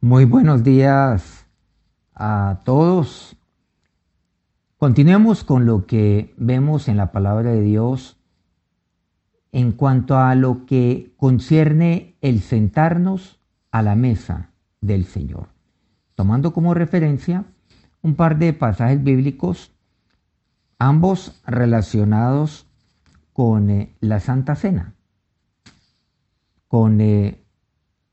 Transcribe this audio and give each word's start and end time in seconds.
Muy 0.00 0.26
buenos 0.26 0.62
días 0.62 1.44
a 2.14 2.60
todos. 2.64 3.36
Continuemos 4.76 5.42
con 5.42 5.66
lo 5.66 5.86
que 5.86 6.32
vemos 6.36 6.86
en 6.86 6.96
la 6.96 7.10
palabra 7.10 7.50
de 7.50 7.62
Dios 7.62 8.16
en 9.50 9.72
cuanto 9.72 10.16
a 10.16 10.36
lo 10.36 10.66
que 10.66 11.12
concierne 11.16 12.16
el 12.20 12.42
sentarnos 12.42 13.40
a 13.72 13.82
la 13.82 13.96
mesa 13.96 14.52
del 14.80 15.04
Señor, 15.04 15.48
tomando 16.14 16.52
como 16.52 16.74
referencia 16.74 17.46
un 18.00 18.14
par 18.14 18.38
de 18.38 18.52
pasajes 18.52 19.02
bíblicos, 19.02 19.72
ambos 20.78 21.42
relacionados 21.44 22.68
con 23.32 23.68
eh, 23.68 23.96
la 23.98 24.20
Santa 24.20 24.54
Cena, 24.54 24.94
con 26.68 27.00
eh, 27.00 27.42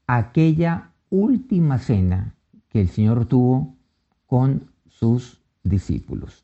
aquella 0.08 0.95
última 1.10 1.78
cena 1.80 2.36
que 2.70 2.82
el 2.82 2.90
Señor 2.90 3.26
tuvo 3.26 3.76
con 4.26 4.72
sus 4.88 5.42
discípulos. 5.64 6.44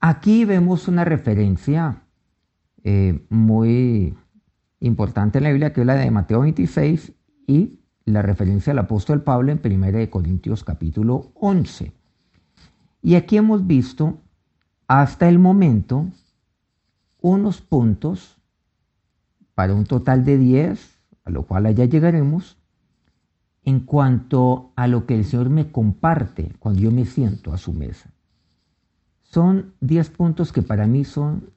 Aquí 0.00 0.44
vemos 0.44 0.88
una 0.88 1.04
referencia 1.04 2.02
eh, 2.84 3.24
muy 3.30 4.14
importante 4.80 5.38
en 5.38 5.44
la 5.44 5.50
Biblia, 5.50 5.72
que 5.72 5.80
es 5.80 5.86
la 5.86 5.94
de 5.94 6.10
Mateo 6.10 6.40
26 6.40 7.12
y 7.46 7.80
la 8.04 8.22
referencia 8.22 8.72
al 8.72 8.78
apóstol 8.78 9.22
Pablo 9.22 9.52
en 9.52 9.60
1 9.64 10.10
Corintios 10.10 10.64
capítulo 10.64 11.32
11. 11.34 11.92
Y 13.02 13.14
aquí 13.14 13.36
hemos 13.36 13.66
visto 13.66 14.18
hasta 14.86 15.28
el 15.28 15.38
momento 15.38 16.06
unos 17.20 17.60
puntos 17.60 18.38
para 19.54 19.74
un 19.74 19.84
total 19.84 20.24
de 20.24 20.38
10, 20.38 20.98
a 21.24 21.30
lo 21.30 21.42
cual 21.42 21.66
allá 21.66 21.84
llegaremos, 21.84 22.57
en 23.68 23.80
cuanto 23.80 24.72
a 24.76 24.86
lo 24.86 25.04
que 25.04 25.14
el 25.14 25.26
Señor 25.26 25.50
me 25.50 25.70
comparte 25.70 26.54
cuando 26.58 26.80
yo 26.80 26.90
me 26.90 27.04
siento 27.04 27.52
a 27.52 27.58
su 27.58 27.74
mesa. 27.74 28.08
Son 29.24 29.74
10 29.82 30.08
puntos 30.08 30.54
que 30.54 30.62
para 30.62 30.86
mí 30.86 31.04
son 31.04 31.50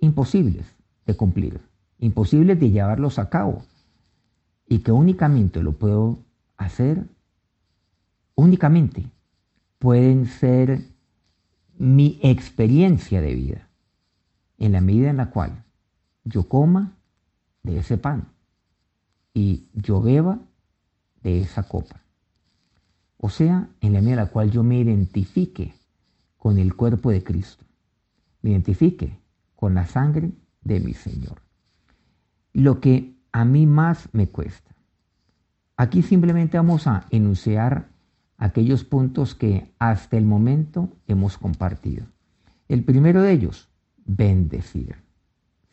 imposibles 0.00 0.64
de 1.04 1.14
cumplir, 1.14 1.60
imposibles 1.98 2.58
de 2.58 2.70
llevarlos 2.70 3.18
a 3.18 3.28
cabo 3.28 3.66
y 4.66 4.78
que 4.78 4.92
únicamente 4.92 5.62
lo 5.62 5.72
puedo 5.72 6.20
hacer, 6.56 7.04
únicamente 8.34 9.04
pueden 9.78 10.24
ser 10.24 10.86
mi 11.76 12.18
experiencia 12.22 13.20
de 13.20 13.34
vida, 13.34 13.68
en 14.56 14.72
la 14.72 14.80
medida 14.80 15.10
en 15.10 15.18
la 15.18 15.28
cual 15.28 15.64
yo 16.24 16.48
coma 16.48 16.96
de 17.62 17.80
ese 17.80 17.98
pan 17.98 18.28
y 19.34 19.68
yo 19.74 20.00
beba 20.00 20.47
de 21.22 21.40
esa 21.40 21.64
copa. 21.64 22.02
O 23.18 23.30
sea, 23.30 23.68
en 23.80 23.92
la 23.92 24.00
medida 24.00 24.12
en 24.12 24.26
la 24.26 24.30
cual 24.30 24.50
yo 24.50 24.62
me 24.62 24.78
identifique 24.78 25.74
con 26.36 26.58
el 26.58 26.74
cuerpo 26.74 27.10
de 27.10 27.22
Cristo, 27.24 27.64
me 28.42 28.50
identifique 28.50 29.18
con 29.56 29.74
la 29.74 29.86
sangre 29.86 30.30
de 30.62 30.80
mi 30.80 30.94
Señor. 30.94 31.42
Lo 32.52 32.80
que 32.80 33.16
a 33.32 33.44
mí 33.44 33.66
más 33.66 34.08
me 34.12 34.28
cuesta. 34.28 34.74
Aquí 35.76 36.02
simplemente 36.02 36.56
vamos 36.56 36.86
a 36.86 37.06
enunciar 37.10 37.88
aquellos 38.36 38.84
puntos 38.84 39.34
que 39.34 39.72
hasta 39.78 40.16
el 40.16 40.24
momento 40.24 40.90
hemos 41.06 41.38
compartido. 41.38 42.06
El 42.68 42.84
primero 42.84 43.22
de 43.22 43.32
ellos, 43.32 43.68
bendecir. 44.04 44.96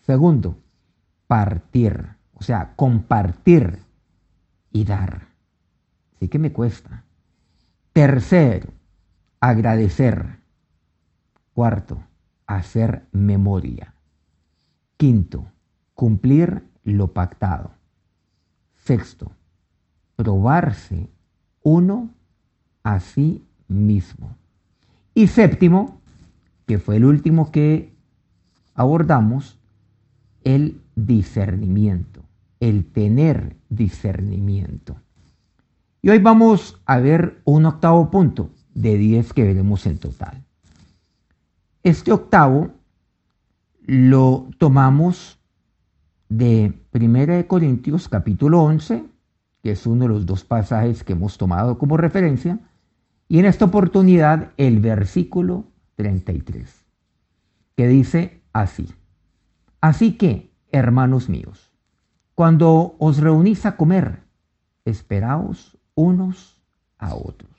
Segundo, 0.01 0.57
partir, 1.27 2.07
o 2.33 2.43
sea, 2.43 2.73
compartir 2.75 3.79
y 4.71 4.83
dar 4.83 5.34
sí 6.19 6.27
que 6.27 6.39
me 6.39 6.51
cuesta. 6.51 7.03
Tercero, 7.93 8.69
agradecer. 9.39 10.39
Cuarto, 11.53 12.03
hacer 12.47 13.05
memoria. 13.11 13.93
Quinto, 14.97 15.45
cumplir 15.93 16.63
lo 16.83 17.13
pactado. 17.13 17.71
Sexto, 18.75 19.31
probarse 20.15 21.09
uno 21.63 22.09
a 22.83 22.99
sí 22.99 23.43
mismo. 23.67 24.35
Y 25.13 25.27
séptimo, 25.27 26.01
que 26.67 26.77
fue 26.77 26.97
el 26.97 27.05
último 27.05 27.51
que 27.51 27.93
abordamos, 28.73 29.57
el 30.43 30.81
discernimiento, 30.95 32.23
el 32.59 32.85
tener 32.85 33.55
discernimiento. 33.69 34.97
Y 36.05 36.09
hoy 36.11 36.19
vamos 36.19 36.79
a 36.85 36.99
ver 36.99 37.41
un 37.45 37.65
octavo 37.65 38.11
punto 38.11 38.51
de 38.75 38.95
10 38.95 39.33
que 39.33 39.43
veremos 39.43 39.87
en 39.87 39.97
total. 39.97 40.43
Este 41.81 42.11
octavo 42.11 42.69
lo 43.87 44.47
tomamos 44.59 45.39
de 46.29 46.79
1 46.93 47.47
Corintios 47.47 48.07
capítulo 48.07 48.61
11, 48.61 49.03
que 49.63 49.71
es 49.71 49.87
uno 49.87 50.03
de 50.03 50.09
los 50.09 50.27
dos 50.27 50.43
pasajes 50.43 51.03
que 51.03 51.13
hemos 51.13 51.39
tomado 51.39 51.79
como 51.79 51.97
referencia, 51.97 52.59
y 53.27 53.39
en 53.39 53.45
esta 53.45 53.65
oportunidad 53.65 54.51
el 54.57 54.81
versículo 54.81 55.65
33, 55.95 56.85
que 57.75 57.87
dice 57.87 58.43
así. 58.53 58.93
Así 59.81 60.11
que, 60.11 60.51
hermanos 60.71 61.29
míos, 61.29 61.73
cuando 62.35 62.95
os 62.99 63.17
reunís 63.17 63.65
a 63.65 63.75
comer, 63.75 64.19
esperaos 64.85 65.79
unos 65.95 66.61
a 66.97 67.15
otros. 67.15 67.51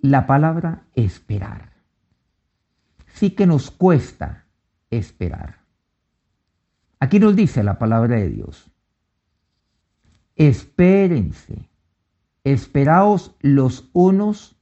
La 0.00 0.26
palabra 0.26 0.84
esperar. 0.94 1.72
Sí 3.14 3.30
que 3.30 3.46
nos 3.46 3.70
cuesta 3.70 4.46
esperar. 4.90 5.60
Aquí 6.98 7.18
nos 7.18 7.36
dice 7.36 7.62
la 7.62 7.78
palabra 7.78 8.16
de 8.16 8.28
Dios. 8.28 8.70
Espérense, 10.34 11.68
esperaos 12.42 13.34
los 13.40 13.88
unos 13.92 14.56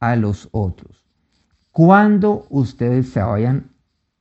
a 0.00 0.16
los 0.16 0.48
otros. 0.52 1.04
Cuando 1.70 2.46
ustedes 2.50 3.10
se 3.10 3.22
vayan 3.22 3.70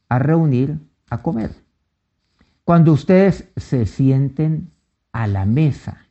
a 0.10 0.20
reunir 0.20 0.80
a 1.10 1.22
comer. 1.22 1.56
Cuando 2.64 2.94
ustedes 2.94 3.50
se 3.56 3.86
sienten 3.86 4.72
a 5.12 5.28
la 5.28 5.46
mesa 5.46 6.05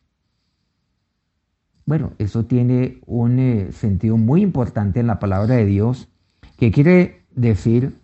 bueno, 1.86 2.12
eso 2.18 2.44
tiene 2.44 2.98
un 3.06 3.38
eh, 3.38 3.72
sentido 3.72 4.16
muy 4.16 4.42
importante 4.42 5.00
en 5.00 5.06
la 5.06 5.18
palabra 5.18 5.56
de 5.56 5.66
Dios, 5.66 6.08
que 6.56 6.70
quiere 6.70 7.22
decir 7.34 7.94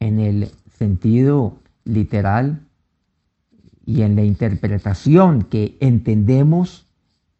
en 0.00 0.20
el 0.20 0.50
sentido 0.78 1.58
literal 1.84 2.60
y 3.84 4.02
en 4.02 4.16
la 4.16 4.22
interpretación 4.22 5.42
que 5.42 5.76
entendemos 5.80 6.86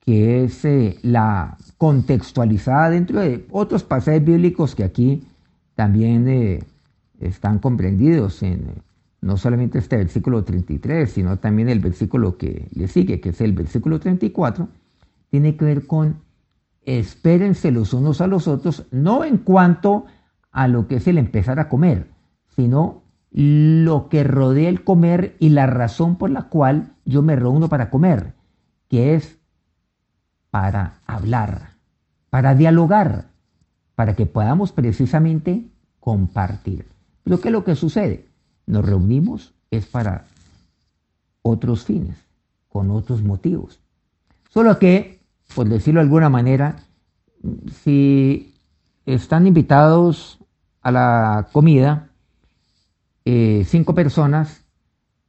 que 0.00 0.44
es 0.44 0.64
eh, 0.64 0.98
la 1.02 1.58
contextualizada 1.76 2.90
dentro 2.90 3.20
de 3.20 3.46
otros 3.50 3.84
pasajes 3.84 4.24
bíblicos 4.24 4.74
que 4.74 4.84
aquí 4.84 5.22
también 5.74 6.26
eh, 6.28 6.60
están 7.20 7.58
comprendidos 7.58 8.42
en 8.42 8.82
no 9.20 9.36
solamente 9.36 9.78
este 9.78 9.96
versículo 9.96 10.44
33, 10.44 11.10
sino 11.10 11.38
también 11.38 11.68
el 11.68 11.80
versículo 11.80 12.36
que 12.36 12.68
le 12.72 12.88
sigue, 12.88 13.20
que 13.20 13.30
es 13.30 13.40
el 13.40 13.52
versículo 13.52 14.00
34, 14.00 14.68
tiene 15.30 15.56
que 15.56 15.64
ver 15.64 15.86
con 15.86 16.22
espérense 16.82 17.70
los 17.70 17.92
unos 17.92 18.20
a 18.20 18.26
los 18.26 18.48
otros, 18.48 18.86
no 18.90 19.24
en 19.24 19.38
cuanto 19.38 20.06
a 20.50 20.68
lo 20.68 20.88
que 20.88 20.96
es 20.96 21.06
el 21.06 21.18
empezar 21.18 21.60
a 21.60 21.68
comer, 21.68 22.08
sino 22.56 23.02
lo 23.30 24.08
que 24.08 24.24
rodea 24.24 24.70
el 24.70 24.84
comer 24.84 25.36
y 25.38 25.50
la 25.50 25.66
razón 25.66 26.16
por 26.16 26.30
la 26.30 26.44
cual 26.44 26.94
yo 27.04 27.22
me 27.22 27.36
reúno 27.36 27.68
para 27.68 27.90
comer, 27.90 28.34
que 28.88 29.14
es 29.14 29.38
para 30.50 31.00
hablar, 31.06 31.72
para 32.30 32.54
dialogar, 32.54 33.26
para 33.94 34.16
que 34.16 34.24
podamos 34.24 34.72
precisamente 34.72 35.68
compartir. 36.00 36.86
Pero 37.22 37.40
¿qué 37.40 37.48
es 37.48 37.52
lo 37.52 37.64
que 37.64 37.74
sucede? 37.74 38.26
Nos 38.66 38.84
reunimos 38.84 39.54
es 39.70 39.86
para 39.86 40.24
otros 41.42 41.84
fines, 41.84 42.16
con 42.68 42.90
otros 42.90 43.22
motivos. 43.22 43.80
Solo 44.48 44.78
que 44.78 45.17
por 45.54 45.68
decirlo 45.68 46.00
de 46.00 46.04
alguna 46.04 46.28
manera, 46.28 46.76
si 47.82 48.54
están 49.06 49.46
invitados 49.46 50.38
a 50.82 50.90
la 50.90 51.48
comida 51.52 52.08
eh, 53.24 53.64
cinco 53.66 53.94
personas 53.94 54.64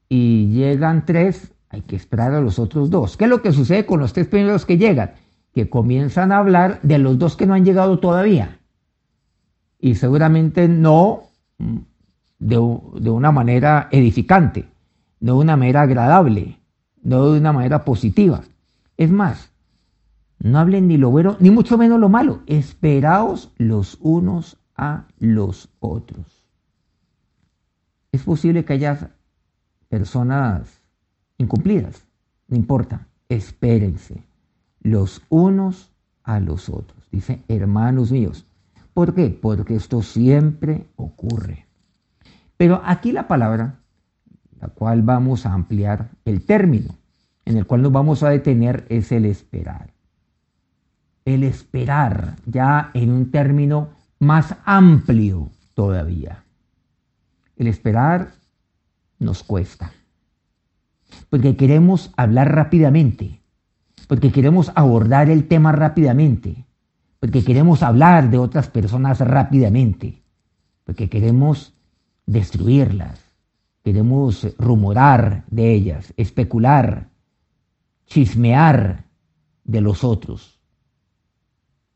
y 0.07 0.47
llegan 0.47 1.05
tres, 1.05 1.53
hay 1.69 1.81
que 1.81 1.95
esperar 1.95 2.33
a 2.33 2.41
los 2.41 2.57
otros 2.57 2.89
dos. 2.89 3.17
¿Qué 3.17 3.25
es 3.25 3.29
lo 3.29 3.41
que 3.41 3.51
sucede 3.51 3.85
con 3.85 3.99
los 3.99 4.13
tres 4.13 4.27
primeros 4.27 4.65
que 4.65 4.77
llegan? 4.77 5.13
Que 5.53 5.69
comienzan 5.69 6.31
a 6.31 6.37
hablar 6.37 6.79
de 6.81 6.97
los 6.97 7.19
dos 7.19 7.35
que 7.35 7.45
no 7.45 7.53
han 7.53 7.65
llegado 7.65 7.99
todavía. 7.99 8.59
Y 9.79 9.95
seguramente 9.95 10.67
no 10.67 11.23
de, 12.39 12.55
de 12.95 13.09
una 13.09 13.31
manera 13.31 13.87
edificante, 13.91 14.65
no 15.19 15.33
de 15.33 15.39
una 15.39 15.57
manera 15.57 15.81
agradable, 15.81 16.57
no 17.03 17.31
de 17.31 17.39
una 17.39 17.53
manera 17.53 17.85
positiva 17.85 18.41
Es 18.97 19.09
más, 19.09 19.51
no 20.39 20.57
hablen 20.57 20.87
ni 20.87 20.97
lo 20.97 21.09
bueno, 21.09 21.35
ni 21.39 21.51
mucho 21.51 21.77
menos 21.77 21.99
lo 21.99 22.09
malo. 22.09 22.41
Esperaos 22.47 23.51
los 23.57 23.97
unos 24.01 24.57
a 24.75 25.05
los 25.19 25.69
otros. 25.79 26.45
Es 28.11 28.23
posible 28.23 28.65
que 28.65 28.73
haya 28.73 29.11
personas 29.89 30.81
incumplidas, 31.37 32.05
no 32.47 32.55
importa, 32.55 33.07
espérense 33.27 34.23
los 34.81 35.21
unos 35.29 35.91
a 36.23 36.39
los 36.39 36.69
otros. 36.69 37.07
Dice, 37.11 37.43
hermanos 37.47 38.11
míos. 38.11 38.45
¿Por 38.93 39.13
qué? 39.13 39.29
Porque 39.29 39.75
esto 39.75 40.01
siempre 40.01 40.87
ocurre. 40.95 41.67
Pero 42.57 42.81
aquí 42.83 43.11
la 43.11 43.27
palabra, 43.27 43.79
la 44.59 44.69
cual 44.69 45.01
vamos 45.01 45.45
a 45.45 45.53
ampliar 45.53 46.09
el 46.25 46.45
término, 46.45 46.95
en 47.45 47.57
el 47.57 47.65
cual 47.65 47.81
nos 47.81 47.91
vamos 47.91 48.23
a 48.23 48.29
detener, 48.29 48.85
es 48.89 49.11
el 49.11 49.25
esperar. 49.25 49.93
El 51.25 51.43
esperar, 51.43 52.35
ya 52.45 52.91
en 52.93 53.11
un 53.11 53.31
término 53.31 53.89
más 54.19 54.55
amplio 54.65 55.49
todavía. 55.73 56.43
El 57.55 57.67
esperar 57.67 58.31
nos 59.19 59.43
cuesta, 59.43 59.91
porque 61.29 61.55
queremos 61.55 62.11
hablar 62.15 62.53
rápidamente, 62.53 63.41
porque 64.07 64.31
queremos 64.31 64.71
abordar 64.75 65.29
el 65.29 65.47
tema 65.47 65.71
rápidamente, 65.71 66.65
porque 67.19 67.43
queremos 67.43 67.83
hablar 67.83 68.29
de 68.29 68.37
otras 68.37 68.69
personas 68.69 69.19
rápidamente, 69.19 70.21
porque 70.85 71.09
queremos 71.09 71.73
destruirlas, 72.25 73.19
queremos 73.83 74.47
rumorar 74.57 75.43
de 75.51 75.73
ellas, 75.73 76.13
especular, 76.17 77.09
chismear 78.05 79.05
de 79.63 79.81
los 79.81 80.03
otros. 80.03 80.58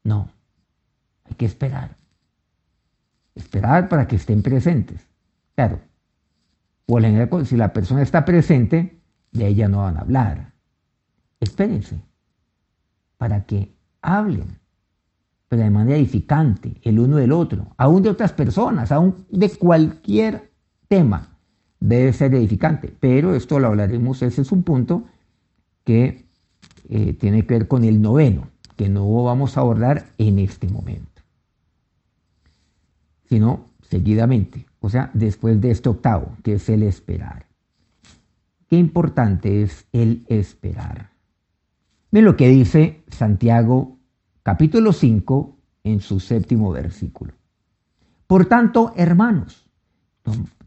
No, 0.04 0.30
hay 1.26 1.36
que 1.36 1.46
esperar. 1.46 1.96
Esperar 3.36 3.90
para 3.90 4.08
que 4.08 4.18
estén 4.18 4.42
presentes. 4.42 5.08
Claro, 5.56 5.80
o 6.86 7.46
si 7.46 7.56
la 7.56 7.74
persona 7.74 8.02
está 8.02 8.26
presente, 8.26 9.00
de 9.32 9.48
ella 9.48 9.68
no 9.68 9.80
van 9.80 9.98
a 9.98 10.02
hablar. 10.02 10.54
Espérense 11.40 12.00
para 13.18 13.46
que 13.46 13.74
hablen 14.02 14.60
de 15.58 15.70
manera 15.70 15.98
edificante, 15.98 16.80
el 16.82 17.00
uno 17.00 17.18
del 17.18 17.32
otro, 17.32 17.74
aún 17.78 18.04
de 18.04 18.10
otras 18.10 18.34
personas, 18.34 18.92
aún 18.92 19.26
de 19.30 19.50
cualquier 19.50 20.52
tema, 20.88 21.38
debe 21.80 22.14
ser 22.14 22.34
edificante. 22.36 22.94
Pero 23.00 23.36
esto 23.36 23.60
lo 23.60 23.68
hablaremos, 23.68 24.22
ese 24.22 24.42
es 24.42 24.52
un 24.52 24.64
punto 24.64 25.06
que 25.84 26.26
eh, 26.90 27.14
tiene 27.14 27.46
que 27.46 27.54
ver 27.54 27.68
con 27.68 27.84
el 27.84 28.02
noveno, 28.02 28.50
que 28.76 28.90
no 28.90 29.24
vamos 29.24 29.58
a 29.58 29.62
abordar 29.62 30.06
en 30.18 30.40
este 30.40 30.68
momento, 30.68 31.22
sino 33.30 33.66
seguidamente, 33.82 34.66
o 34.80 34.90
sea, 34.90 35.12
después 35.14 35.60
de 35.62 35.72
este 35.72 35.90
octavo, 35.90 36.36
que 36.44 36.54
es 36.54 36.70
el 36.70 36.84
esperar. 36.84 37.46
Qué 38.68 38.78
importante 38.78 39.62
es 39.62 39.86
el 39.92 40.26
esperar. 40.28 41.12
Ven 42.12 42.26
lo 42.26 42.36
que 42.36 42.48
dice 42.48 43.04
Santiago 43.10 43.98
capítulo 44.44 44.92
5, 44.92 45.58
en 45.86 46.00
su 46.00 46.20
séptimo 46.20 46.72
versículo. 46.72 47.34
Por 48.28 48.46
tanto, 48.46 48.94
hermanos, 48.96 49.70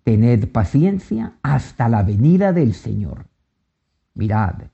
tened 0.03 0.49
paciencia 0.51 1.35
hasta 1.43 1.89
la 1.89 2.03
venida 2.03 2.53
del 2.53 2.75
Señor. 2.75 3.27
Mirad 4.15 4.69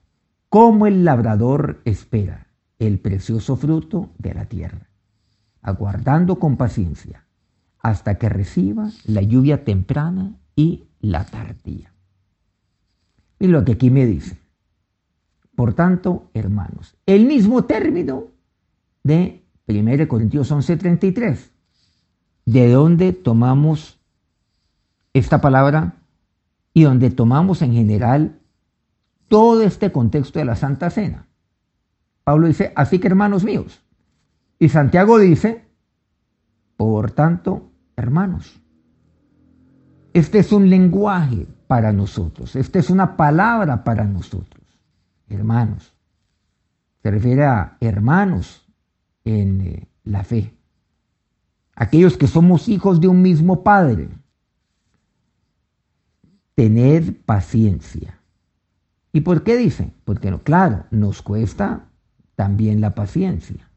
cómo 0.49 0.85
el 0.85 1.03
labrador 1.03 1.81
espera 1.85 2.42
el 2.79 2.99
precioso 2.99 3.55
fruto 3.55 4.09
de 4.17 4.33
la 4.33 4.45
tierra, 4.45 4.87
aguardando 5.61 6.39
con 6.39 6.57
paciencia 6.57 7.25
hasta 7.79 8.15
que 8.15 8.29
reciba 8.29 8.89
la 9.05 9.21
lluvia 9.21 9.65
temprana 9.65 10.33
y 10.55 10.85
la 11.01 11.25
tardía. 11.25 11.93
Y 13.39 13.47
lo 13.47 13.65
que 13.65 13.73
aquí 13.73 13.89
me 13.89 14.05
dice. 14.05 14.39
Por 15.55 15.73
tanto, 15.73 16.29
hermanos, 16.33 16.95
el 17.05 17.25
mismo 17.25 17.65
término 17.65 18.27
de 19.03 19.43
1 19.67 20.07
Corintios 20.07 20.51
11:33. 20.51 21.51
¿De 22.45 22.69
dónde 22.71 23.13
tomamos 23.13 23.99
esta 25.13 25.39
palabra 25.39 25.95
y 26.73 26.83
donde 26.83 27.09
tomamos 27.09 27.61
en 27.61 27.73
general 27.73 28.39
todo 29.27 29.61
este 29.61 29.91
contexto 29.91 30.39
de 30.39 30.45
la 30.45 30.55
Santa 30.55 30.89
Cena? 30.89 31.27
Pablo 32.23 32.47
dice, 32.47 32.71
así 32.75 32.99
que 32.99 33.07
hermanos 33.07 33.43
míos. 33.43 33.81
Y 34.59 34.69
Santiago 34.69 35.19
dice, 35.19 35.65
por 36.77 37.11
tanto, 37.11 37.71
hermanos. 37.95 38.61
Este 40.13 40.39
es 40.39 40.51
un 40.51 40.69
lenguaje 40.69 41.47
para 41.67 41.91
nosotros, 41.91 42.55
esta 42.55 42.77
es 42.79 42.89
una 42.89 43.17
palabra 43.17 43.83
para 43.83 44.03
nosotros, 44.05 44.63
hermanos. 45.27 45.93
Se 47.01 47.09
refiere 47.09 47.45
a 47.45 47.77
hermanos, 47.79 48.63
en 49.25 49.61
eh, 49.61 49.87
la 50.03 50.23
fe. 50.23 50.53
Aquellos 51.75 52.17
que 52.17 52.27
somos 52.27 52.67
hijos 52.67 53.01
de 53.01 53.07
un 53.07 53.21
mismo 53.21 53.63
Padre. 53.63 54.09
Tened 56.55 57.15
paciencia. 57.25 58.19
¿Y 59.11 59.21
por 59.21 59.43
qué 59.43 59.57
dice? 59.57 59.91
Porque, 60.05 60.31
claro, 60.43 60.85
nos 60.91 61.21
cuesta 61.21 61.85
también 62.35 62.81
la 62.81 62.95
paciencia. 62.95 63.69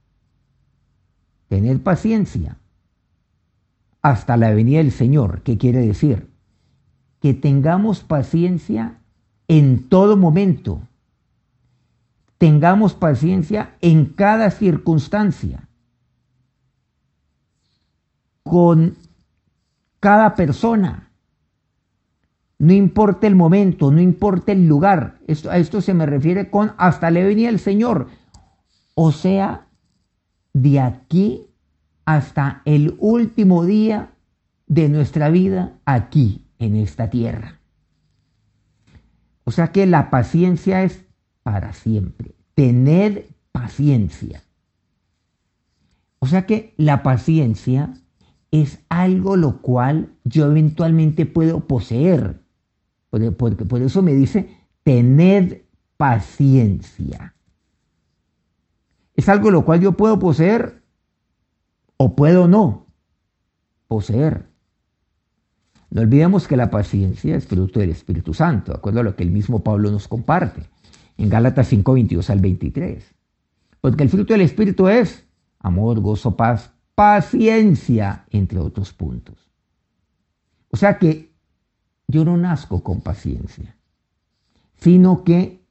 Tener 1.48 1.82
paciencia 1.82 2.56
hasta 4.02 4.36
la 4.36 4.50
venida 4.50 4.78
del 4.78 4.92
Señor. 4.92 5.42
¿Qué 5.42 5.58
quiere 5.58 5.80
decir? 5.80 6.30
Que 7.20 7.34
tengamos 7.34 8.00
paciencia 8.00 8.98
en 9.48 9.88
todo 9.88 10.16
momento, 10.16 10.80
tengamos 12.38 12.94
paciencia 12.94 13.76
en 13.80 14.06
cada 14.06 14.50
circunstancia, 14.50 15.68
con 18.42 18.96
cada 20.00 20.34
persona. 20.34 21.10
No 22.58 22.72
importa 22.72 23.26
el 23.26 23.34
momento, 23.34 23.90
no 23.90 24.00
importa 24.00 24.52
el 24.52 24.66
lugar. 24.66 25.18
Esto, 25.26 25.50
a 25.50 25.58
esto 25.58 25.80
se 25.80 25.94
me 25.94 26.06
refiere 26.06 26.50
con 26.50 26.72
hasta 26.78 27.10
le 27.10 27.24
venía 27.24 27.48
el 27.48 27.58
Señor. 27.58 28.08
O 28.98 29.12
sea, 29.12 29.68
de 30.54 30.80
aquí 30.80 31.42
hasta 32.06 32.62
el 32.64 32.96
último 32.98 33.66
día 33.66 34.14
de 34.66 34.88
nuestra 34.88 35.28
vida 35.28 35.74
aquí, 35.84 36.46
en 36.58 36.76
esta 36.76 37.10
tierra. 37.10 37.60
O 39.44 39.50
sea 39.50 39.70
que 39.70 39.84
la 39.84 40.08
paciencia 40.08 40.82
es 40.82 41.04
para 41.42 41.74
siempre. 41.74 42.34
Tened 42.54 43.26
paciencia. 43.52 44.42
O 46.18 46.26
sea 46.26 46.46
que 46.46 46.72
la 46.78 47.02
paciencia 47.02 47.92
es 48.50 48.80
algo 48.88 49.36
lo 49.36 49.60
cual 49.60 50.08
yo 50.24 50.46
eventualmente 50.46 51.26
puedo 51.26 51.60
poseer. 51.66 52.40
Porque, 53.10 53.30
por 53.30 53.82
eso 53.82 54.00
me 54.00 54.14
dice, 54.14 54.56
tened 54.84 55.64
paciencia. 55.98 57.35
Es 59.16 59.28
algo 59.28 59.50
lo 59.50 59.64
cual 59.64 59.80
yo 59.80 59.92
puedo 59.92 60.18
poseer 60.18 60.82
o 61.96 62.14
puedo 62.14 62.46
no 62.46 62.86
poseer. 63.88 64.46
No 65.90 66.02
olvidemos 66.02 66.46
que 66.46 66.56
la 66.56 66.70
paciencia 66.70 67.36
es 67.36 67.46
fruto 67.46 67.80
del 67.80 67.90
Espíritu 67.90 68.34
Santo, 68.34 68.72
de 68.72 68.78
acuerdo 68.78 69.00
a 69.00 69.04
lo 69.04 69.16
que 69.16 69.22
el 69.22 69.30
mismo 69.30 69.62
Pablo 69.62 69.90
nos 69.90 70.08
comparte 70.08 70.62
en 71.16 71.28
Gálatas 71.28 71.68
5, 71.68 71.92
22 71.94 72.30
al 72.30 72.40
23. 72.40 73.14
Porque 73.80 74.02
el 74.02 74.10
fruto 74.10 74.34
del 74.34 74.42
Espíritu 74.42 74.88
es 74.88 75.26
amor, 75.60 76.00
gozo, 76.00 76.36
paz, 76.36 76.72
paciencia, 76.94 78.26
entre 78.30 78.58
otros 78.58 78.92
puntos. 78.92 79.50
O 80.70 80.76
sea 80.76 80.98
que 80.98 81.32
yo 82.08 82.24
no 82.24 82.36
nazco 82.36 82.82
con 82.82 83.00
paciencia, 83.00 83.76
sino 84.76 85.24
que 85.24 85.64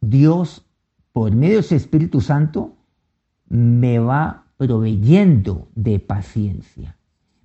Dios, 0.00 0.64
por 1.12 1.34
medio 1.34 1.58
de 1.58 1.62
su 1.62 1.74
Espíritu 1.74 2.20
Santo, 2.20 2.76
me 3.48 3.98
va 3.98 4.46
proveyendo 4.56 5.68
de 5.74 5.98
paciencia, 5.98 6.96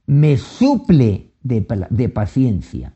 me 0.06 0.38
suple 0.38 1.34
de, 1.42 1.66
de 1.90 2.10
paciencia, 2.10 2.96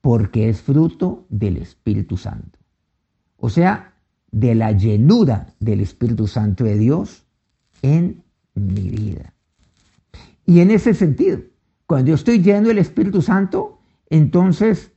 porque 0.00 0.48
es 0.48 0.60
fruto 0.60 1.26
del 1.30 1.56
Espíritu 1.56 2.16
Santo 2.16 2.58
o 3.44 3.50
sea, 3.50 3.92
de 4.30 4.54
la 4.54 4.72
llenura 4.72 5.54
del 5.60 5.82
Espíritu 5.82 6.26
Santo 6.26 6.64
de 6.64 6.78
Dios 6.78 7.26
en 7.82 8.24
mi 8.54 8.88
vida. 8.88 9.34
Y 10.46 10.60
en 10.60 10.70
ese 10.70 10.94
sentido, 10.94 11.42
cuando 11.86 12.08
yo 12.08 12.14
estoy 12.14 12.40
lleno 12.42 12.68
del 12.68 12.78
Espíritu 12.78 13.20
Santo, 13.20 13.80
entonces 14.08 14.92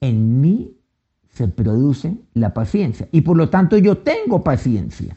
en 0.00 0.40
mí 0.40 0.76
se 1.40 1.48
produce 1.48 2.18
la 2.34 2.52
paciencia. 2.52 3.08
Y 3.12 3.22
por 3.22 3.34
lo 3.34 3.48
tanto 3.48 3.78
yo 3.78 3.96
tengo 3.96 4.44
paciencia. 4.44 5.16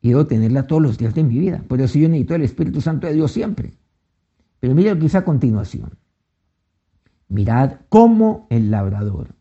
Y 0.00 0.10
debo 0.10 0.24
tenerla 0.28 0.68
todos 0.68 0.80
los 0.80 0.98
días 0.98 1.16
de 1.16 1.24
mi 1.24 1.36
vida. 1.36 1.64
Por 1.66 1.80
eso 1.80 1.98
yo 1.98 2.08
necesito 2.08 2.36
el 2.36 2.42
Espíritu 2.42 2.80
Santo 2.80 3.08
de 3.08 3.14
Dios 3.14 3.32
siempre. 3.32 3.74
Pero 4.60 4.72
mira 4.72 4.92
lo 4.92 4.98
que 4.98 5.06
dice 5.06 5.18
a 5.18 5.24
continuación. 5.24 5.98
Mirad 7.26 7.80
cómo 7.88 8.46
el 8.50 8.70
labrador 8.70 9.34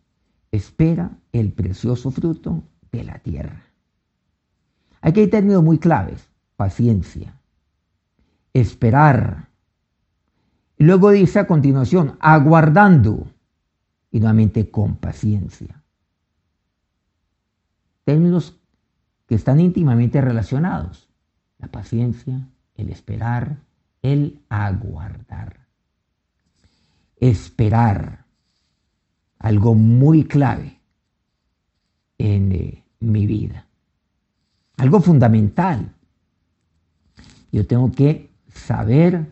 espera 0.52 1.20
el 1.32 1.52
precioso 1.52 2.10
fruto 2.10 2.64
de 2.92 3.04
la 3.04 3.20
tierra. 3.20 3.62
Aquí 5.02 5.20
hay 5.20 5.28
términos 5.28 5.64
muy 5.64 5.78
claves. 5.78 6.32
Paciencia. 6.56 7.40
Esperar. 8.54 9.50
Luego 10.80 11.12
dice 11.12 11.38
a 11.38 11.46
continuación, 11.46 12.18
aguardando. 12.20 13.28
Y 14.16 14.20
nuevamente 14.22 14.72
con 14.72 14.96
paciencia. 14.96 15.84
Términos 18.06 18.58
que 19.28 19.36
están 19.36 19.60
íntimamente 19.60 20.22
relacionados. 20.22 21.10
La 21.58 21.68
paciencia, 21.68 22.48
el 22.76 22.92
esperar, 22.92 23.58
el 24.02 24.40
aguardar. 24.48 25.68
Esperar, 27.18 28.24
algo 29.38 29.76
muy 29.76 30.24
clave 30.24 30.80
en 32.18 32.54
eh, 32.54 32.86
mi 33.02 33.28
vida. 33.28 33.68
Algo 34.78 35.02
fundamental. 35.02 35.94
Yo 37.52 37.68
tengo 37.68 37.92
que 37.92 38.30
saber 38.48 39.30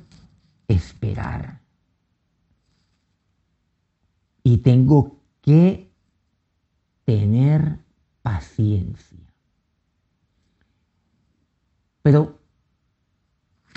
esperar. 0.68 1.63
Y 4.44 4.58
tengo 4.58 5.20
que 5.42 5.92
tener 7.06 7.80
paciencia. 8.22 9.20
Pero 12.02 12.40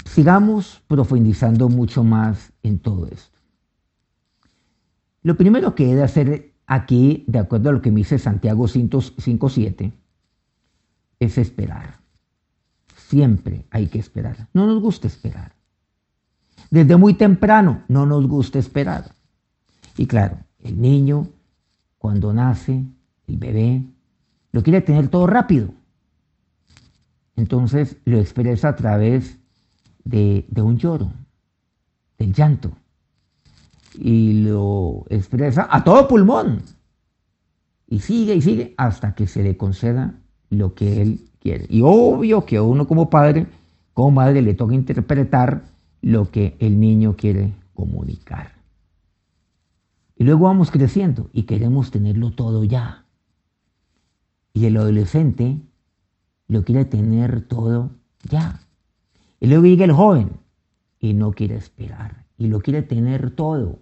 sigamos 0.05 0.83
profundizando 0.89 1.69
mucho 1.69 2.03
más 2.03 2.53
en 2.63 2.79
todo 2.79 3.07
esto. 3.07 3.39
Lo 5.23 5.37
primero 5.37 5.75
que 5.75 5.91
he 5.91 5.95
de 5.95 6.03
hacer 6.03 6.55
aquí, 6.67 7.25
de 7.27 7.39
acuerdo 7.39 7.71
a 7.71 7.73
lo 7.73 7.83
que 7.83 7.91
me 7.91 7.99
dice 7.99 8.19
Santiago 8.19 8.67
5.7, 8.67 9.93
es 11.19 11.39
esperar. 11.39 12.01
Siempre 12.97 13.67
hay 13.71 13.87
que 13.89 13.99
esperar. 13.99 14.49
No 14.53 14.67
nos 14.67 14.81
gusta 14.81 15.07
esperar. 15.07 15.55
Desde 16.71 16.97
muy 16.97 17.15
temprano 17.15 17.85
no 17.89 18.07
nos 18.07 18.27
gusta 18.27 18.59
esperar. 18.59 19.15
Y 19.97 20.07
claro, 20.07 20.39
el 20.67 20.81
niño, 20.81 21.29
cuando 21.99 22.33
nace, 22.33 22.85
el 23.27 23.37
bebé, 23.37 23.85
lo 24.53 24.63
quiere 24.63 24.81
tener 24.81 25.09
todo 25.09 25.27
rápido. 25.27 25.71
Entonces 27.37 27.97
lo 28.05 28.19
expresa 28.19 28.71
a 28.71 28.77
través 28.77 29.39
de, 30.05 30.47
un 30.57 30.79
lloro, 30.79 31.11
del 32.19 32.33
llanto. 32.33 32.73
Y 33.95 34.43
lo 34.43 35.05
expresa 35.09 35.69
a 35.71 35.85
todo 35.85 36.09
pulmón. 36.09 36.63
Y 37.87 38.01
sigue 38.01 38.35
y 38.35 38.43
sigue 38.43 38.75
hasta 38.77 39.15
que 39.15 39.27
se 39.27 39.43
le 39.43 39.57
conceda 39.57 40.15
lo 40.51 40.75
que 40.75 41.03
él 41.03 41.31
quiere. 41.41 41.67
Y 41.69 41.83
obvio 41.85 42.45
que 42.45 42.57
a 42.57 42.63
uno 42.63 42.87
como 42.87 43.11
padre, 43.11 43.47
como 43.95 44.11
madre, 44.11 44.43
le 44.43 44.55
toca 44.55 44.75
interpretar 44.75 45.65
lo 46.03 46.31
que 46.31 46.57
el 46.59 46.81
niño 46.81 47.17
quiere 47.17 47.53
comunicar. 47.75 48.56
Y 50.17 50.25
luego 50.25 50.47
vamos 50.47 50.71
creciendo 50.71 51.29
y 51.33 51.43
queremos 51.43 51.91
tenerlo 51.91 52.33
todo 52.33 52.65
ya. 52.65 53.05
Y 54.55 54.65
el 54.65 54.79
adolescente 54.79 55.61
lo 56.49 56.65
quiere 56.65 56.87
tener 56.87 57.47
todo 57.47 57.91
ya. 58.23 58.61
Y 59.39 59.47
luego 59.47 59.67
llega 59.67 59.85
el 59.85 59.93
joven 59.93 60.41
y 60.99 61.13
no 61.13 61.33
quiere 61.33 61.57
esperar 61.57 62.25
y 62.39 62.49
lo 62.49 62.61
quiere 62.61 62.83
tener 62.83 63.31
todo 63.33 63.81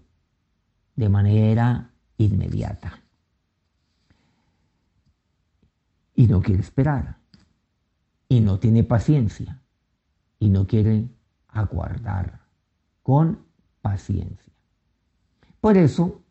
de 0.97 1.09
manera 1.09 1.93
inmediata. 2.19 3.01
Y 6.17 6.27
no 6.27 6.43
quiere 6.43 6.61
esperar 6.61 7.19
y 8.29 8.41
no 8.41 8.59
tiene 8.59 8.83
paciencia 8.83 9.63
y 10.41 10.49
no 10.49 10.67
quiere 10.67 11.09
aguardar 11.49 12.41
con 13.03 13.39
paciencia. 13.83 14.53
Por 15.61 15.77
eso 15.77 16.24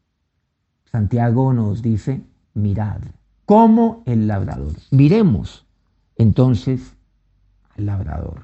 Santiago 0.93 1.53
nos 1.53 1.81
dice, 1.81 2.21
mirad, 2.53 3.01
como 3.45 4.03
el 4.05 4.27
labrador. 4.27 4.73
Miremos 4.91 5.65
entonces 6.17 6.93
al 7.75 7.88
labrador. 7.88 8.43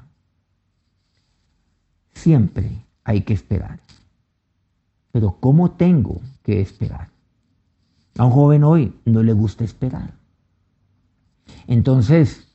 Siempre 2.12 2.84
hay 3.04 3.20
que 3.22 3.34
esperar. 3.34 3.78
Pero 5.12 5.36
¿cómo 5.38 5.70
tengo 5.70 6.20
que 6.42 6.60
esperar? 6.60 7.10
A 8.18 8.24
un 8.24 8.32
joven 8.32 8.64
hoy 8.64 8.94
no 9.04 9.22
le 9.22 9.32
gusta 9.32 9.62
esperar. 9.62 10.12
Entonces 11.68 12.48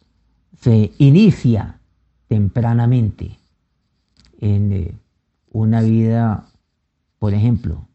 se 0.60 0.92
inicia 0.98 1.80
tempranamente 2.28 3.40
en 4.40 4.74
eh, 4.74 5.00
una 5.52 5.80
vida, 5.80 6.50
por 7.18 7.34
ejemplo, 7.34 7.88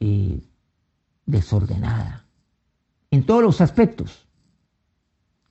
eh, 0.00 0.42
desordenada, 1.28 2.24
en 3.10 3.24
todos 3.24 3.42
los 3.42 3.60
aspectos 3.60 4.26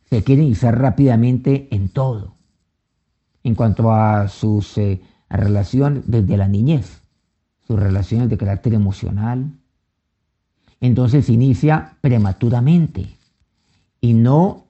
se 0.10 0.24
quiere 0.24 0.44
iniciar 0.44 0.80
rápidamente 0.80 1.68
en 1.72 1.90
todo. 1.90 2.36
En 3.44 3.56
cuanto 3.56 3.92
a 3.92 4.28
sus 4.28 4.78
eh, 4.78 5.02
relaciones 5.30 6.04
desde 6.06 6.38
la 6.38 6.48
niñez, 6.48 7.02
sus 7.66 7.80
relaciones 7.80 8.30
de 8.30 8.38
carácter 8.38 8.74
emocional, 8.74 9.52
entonces 10.80 11.30
inicia 11.30 11.98
prematuramente 12.02 13.08
y 14.02 14.14
no 14.14 14.68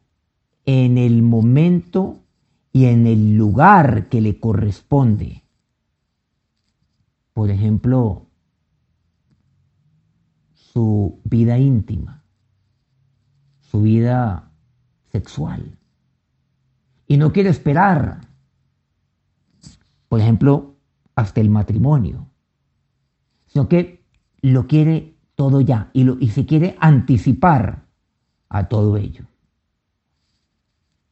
en 0.65 0.97
el 0.97 1.21
momento 1.21 2.19
y 2.73 2.85
en 2.85 3.07
el 3.07 3.35
lugar 3.35 4.07
que 4.09 4.21
le 4.21 4.39
corresponde. 4.39 5.43
Por 7.33 7.51
ejemplo, 7.51 8.26
su 10.77 11.19
vida 11.23 11.57
íntima, 11.57 12.21
su 13.61 13.81
vida 13.81 14.51
sexual. 15.11 15.75
Y 17.07 17.17
no 17.17 17.33
quiere 17.33 17.49
esperar, 17.49 18.21
por 20.07 20.19
ejemplo, 20.19 20.75
hasta 21.15 21.41
el 21.41 21.49
matrimonio, 21.49 22.27
sino 23.47 23.67
que 23.67 24.05
lo 24.43 24.67
quiere 24.67 25.15
todo 25.33 25.61
ya 25.61 25.89
y, 25.93 26.03
lo, 26.03 26.15
y 26.19 26.29
se 26.29 26.45
quiere 26.45 26.77
anticipar 26.79 27.87
a 28.47 28.67
todo 28.67 28.97
ello. 28.97 29.25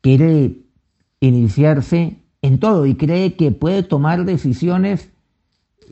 Quiere 0.02 0.62
iniciarse 1.22 2.22
en 2.44 2.60
todo 2.60 2.86
y 2.86 2.94
cree 2.94 3.36
que 3.36 3.52
puede 3.52 3.82
tomar 3.82 4.26
decisiones 4.26 5.10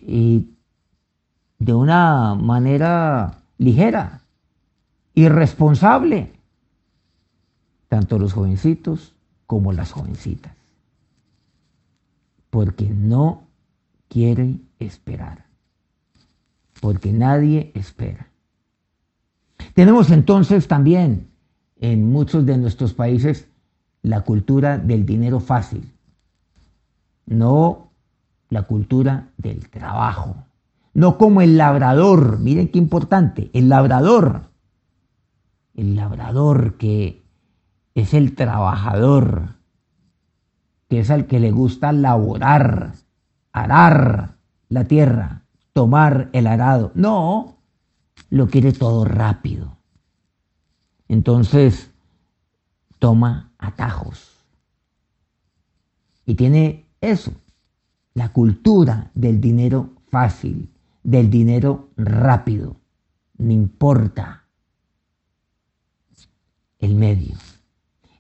de 0.06 1.74
una 1.74 2.36
manera 2.36 3.40
ligera, 3.58 4.22
irresponsable 5.14 6.34
tanto 7.88 8.18
los 8.18 8.34
jovencitos 8.34 9.14
como 9.46 9.72
las 9.72 9.92
jovencitas, 9.92 10.56
porque 12.50 12.90
no 12.90 13.44
quieren 14.08 14.68
esperar, 14.80 15.46
porque 16.82 17.14
nadie 17.14 17.72
espera. 17.76 18.28
Tenemos 19.76 20.10
entonces 20.10 20.68
también 20.68 21.28
en 21.80 22.12
muchos 22.12 22.46
de 22.46 22.58
nuestros 22.58 22.94
países 22.94 23.48
la 24.02 24.22
cultura 24.22 24.78
del 24.78 25.06
dinero 25.06 25.40
fácil, 25.40 25.92
no 27.28 27.92
la 28.50 28.64
cultura 28.64 29.30
del 29.38 29.70
trabajo, 29.70 30.36
no 30.94 31.18
como 31.18 31.42
el 31.42 31.58
labrador, 31.58 32.40
miren 32.40 32.68
qué 32.68 32.78
importante, 32.78 33.50
el 33.54 33.70
labrador, 33.70 34.52
el 35.76 35.96
labrador 35.96 36.78
que 36.78 37.24
es 37.96 38.14
el 38.14 38.36
trabajador, 38.36 39.56
que 40.90 41.00
es 41.00 41.10
al 41.10 41.26
que 41.26 41.40
le 41.40 41.52
gusta 41.52 41.92
laborar, 41.92 42.94
arar 43.52 44.38
la 44.70 44.86
tierra, 44.86 45.44
tomar 45.74 46.30
el 46.34 46.48
arado. 46.48 46.92
No, 46.96 47.58
lo 48.30 48.48
quiere 48.48 48.72
todo 48.72 49.06
rápido. 49.06 49.78
Entonces, 51.08 51.92
toma 53.00 53.52
atajos. 53.58 54.32
Y 56.26 56.36
tiene 56.36 56.86
eso, 57.02 57.32
la 58.14 58.30
cultura 58.30 59.12
del 59.14 59.42
dinero 59.42 59.90
fácil, 60.10 60.73
del 61.04 61.30
dinero 61.30 61.90
rápido. 61.98 62.78
no 63.38 63.52
importa 63.52 64.46
el 66.80 66.96
medio. 66.96 67.36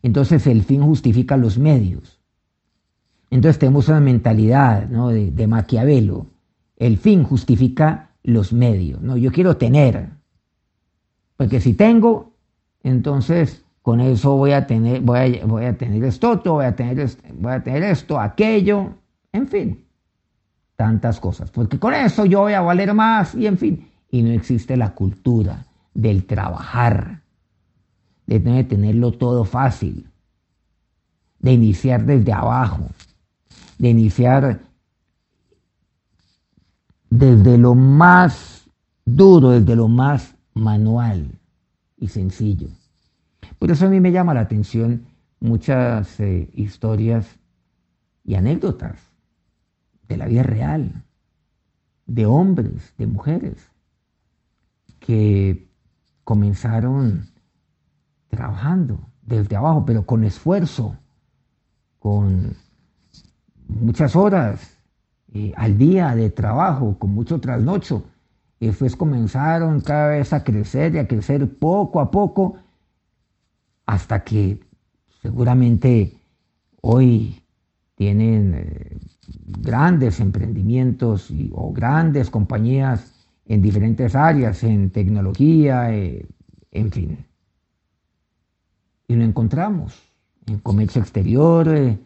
Entonces 0.01 0.47
el 0.47 0.63
fin 0.63 0.81
justifica 0.83 1.37
los 1.37 1.57
medios. 1.57 2.19
Entonces 3.29 3.59
tenemos 3.59 3.87
una 3.87 3.99
mentalidad 3.99 4.83
de, 4.83 5.31
de, 5.31 5.47
Maquiavelo. 5.47 6.27
El 6.77 6.97
fin 6.97 7.23
justifica 7.23 8.11
los 8.23 8.53
medios. 8.53 9.01
¿no? 9.01 9.17
Yo 9.17 9.31
quiero 9.31 9.57
tener. 9.57 10.09
Porque 11.37 11.61
si 11.61 11.73
tengo, 11.73 12.33
entonces 12.83 13.63
con 13.81 13.99
eso 13.99 14.37
voy 14.37 14.51
a 14.53 14.65
tener, 14.65 15.01
voy 15.01 15.39
a, 15.41 15.45
voy 15.45 15.65
a 15.65 15.77
tener 15.77 16.03
esto, 16.05 16.41
voy 16.45 16.65
a 16.65 16.75
tener, 16.75 17.09
voy 17.33 17.51
a 17.51 17.63
tener 17.63 17.83
esto, 17.83 18.19
aquello, 18.19 18.93
en 19.33 19.47
fin, 19.47 19.82
tantas 20.75 21.19
cosas. 21.19 21.51
Porque 21.51 21.79
con 21.79 21.93
eso 21.93 22.25
yo 22.25 22.41
voy 22.41 22.53
a 22.53 22.61
valer 22.61 22.93
más 22.93 23.35
y 23.35 23.47
en 23.47 23.57
fin. 23.57 23.87
Y 24.09 24.21
no 24.21 24.31
existe 24.31 24.77
la 24.77 24.93
cultura 24.93 25.65
del 25.93 26.25
trabajar, 26.25 27.21
de 28.25 28.39
tener, 28.39 28.67
tenerlo 28.67 29.11
todo 29.11 29.45
fácil, 29.45 30.07
de 31.39 31.53
iniciar 31.53 32.05
desde 32.05 32.31
abajo, 32.31 32.87
de 33.77 33.89
iniciar 33.89 34.59
desde 37.09 37.57
lo 37.57 37.75
más 37.75 38.65
duro, 39.05 39.51
desde 39.51 39.75
lo 39.75 39.87
más 39.87 40.35
manual 40.53 41.27
y 41.97 42.07
sencillo. 42.07 42.67
Por 43.59 43.71
eso 43.71 43.85
a 43.85 43.89
mí 43.89 43.99
me 43.99 44.11
llama 44.11 44.33
la 44.33 44.41
atención 44.41 45.05
muchas 45.39 46.19
eh, 46.19 46.49
historias 46.55 47.27
y 48.23 48.35
anécdotas 48.35 49.12
de 50.13 50.17
la 50.17 50.27
vida 50.27 50.43
real, 50.43 51.03
de 52.05 52.25
hombres, 52.25 52.93
de 52.97 53.07
mujeres, 53.07 53.71
que 54.99 55.67
comenzaron 56.23 57.29
trabajando 58.29 58.99
desde 59.21 59.55
abajo, 59.55 59.85
pero 59.85 60.05
con 60.05 60.23
esfuerzo, 60.23 60.95
con 61.99 62.55
muchas 63.67 64.15
horas 64.15 64.77
eh, 65.33 65.51
al 65.57 65.77
día 65.77 66.15
de 66.15 66.29
trabajo, 66.29 66.97
con 66.99 67.11
mucho 67.11 67.39
trasnocho. 67.39 68.03
Y 68.59 68.67
después 68.67 68.95
comenzaron 68.95 69.81
cada 69.81 70.09
vez 70.09 70.31
a 70.31 70.43
crecer 70.43 70.95
y 70.95 70.99
a 70.99 71.07
crecer 71.07 71.57
poco 71.57 71.99
a 71.99 72.11
poco, 72.11 72.55
hasta 73.85 74.23
que 74.23 74.63
seguramente 75.21 76.17
hoy 76.81 77.42
tienen 77.95 78.53
eh, 78.55 78.97
grandes 79.45 80.19
emprendimientos 80.19 81.31
o 81.51 81.71
grandes 81.71 82.29
compañías 82.29 83.13
en 83.45 83.61
diferentes 83.61 84.15
áreas, 84.15 84.63
en 84.63 84.89
tecnología, 84.89 85.93
eh, 85.93 86.25
en 86.71 86.91
fin. 86.91 87.25
Y 89.07 89.15
lo 89.15 89.23
encontramos 89.23 90.01
en 90.47 90.59
comercio 90.59 91.01
exterior, 91.01 91.67
eh, 91.69 91.99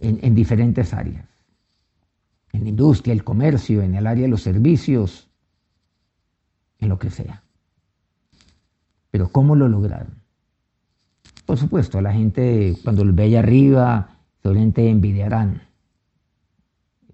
en, 0.00 0.34
diferentes 0.34 0.92
áreas. 0.92 1.26
En 2.52 2.64
la 2.64 2.68
industria, 2.68 3.12
el 3.12 3.24
comercio, 3.24 3.82
en 3.82 3.94
el 3.94 4.06
área 4.06 4.24
de 4.24 4.28
los 4.28 4.42
servicios, 4.42 5.28
en 6.78 6.88
lo 6.88 6.98
que 6.98 7.10
sea. 7.10 7.42
Pero 9.10 9.30
¿cómo 9.30 9.56
lo 9.56 9.68
lograron? 9.68 10.23
Por 11.46 11.58
supuesto, 11.58 12.00
la 12.00 12.12
gente 12.12 12.76
cuando 12.82 13.04
los 13.04 13.14
ve 13.14 13.24
allá 13.24 13.40
arriba, 13.40 14.08
solamente 14.42 14.88
envidiarán. 14.88 15.62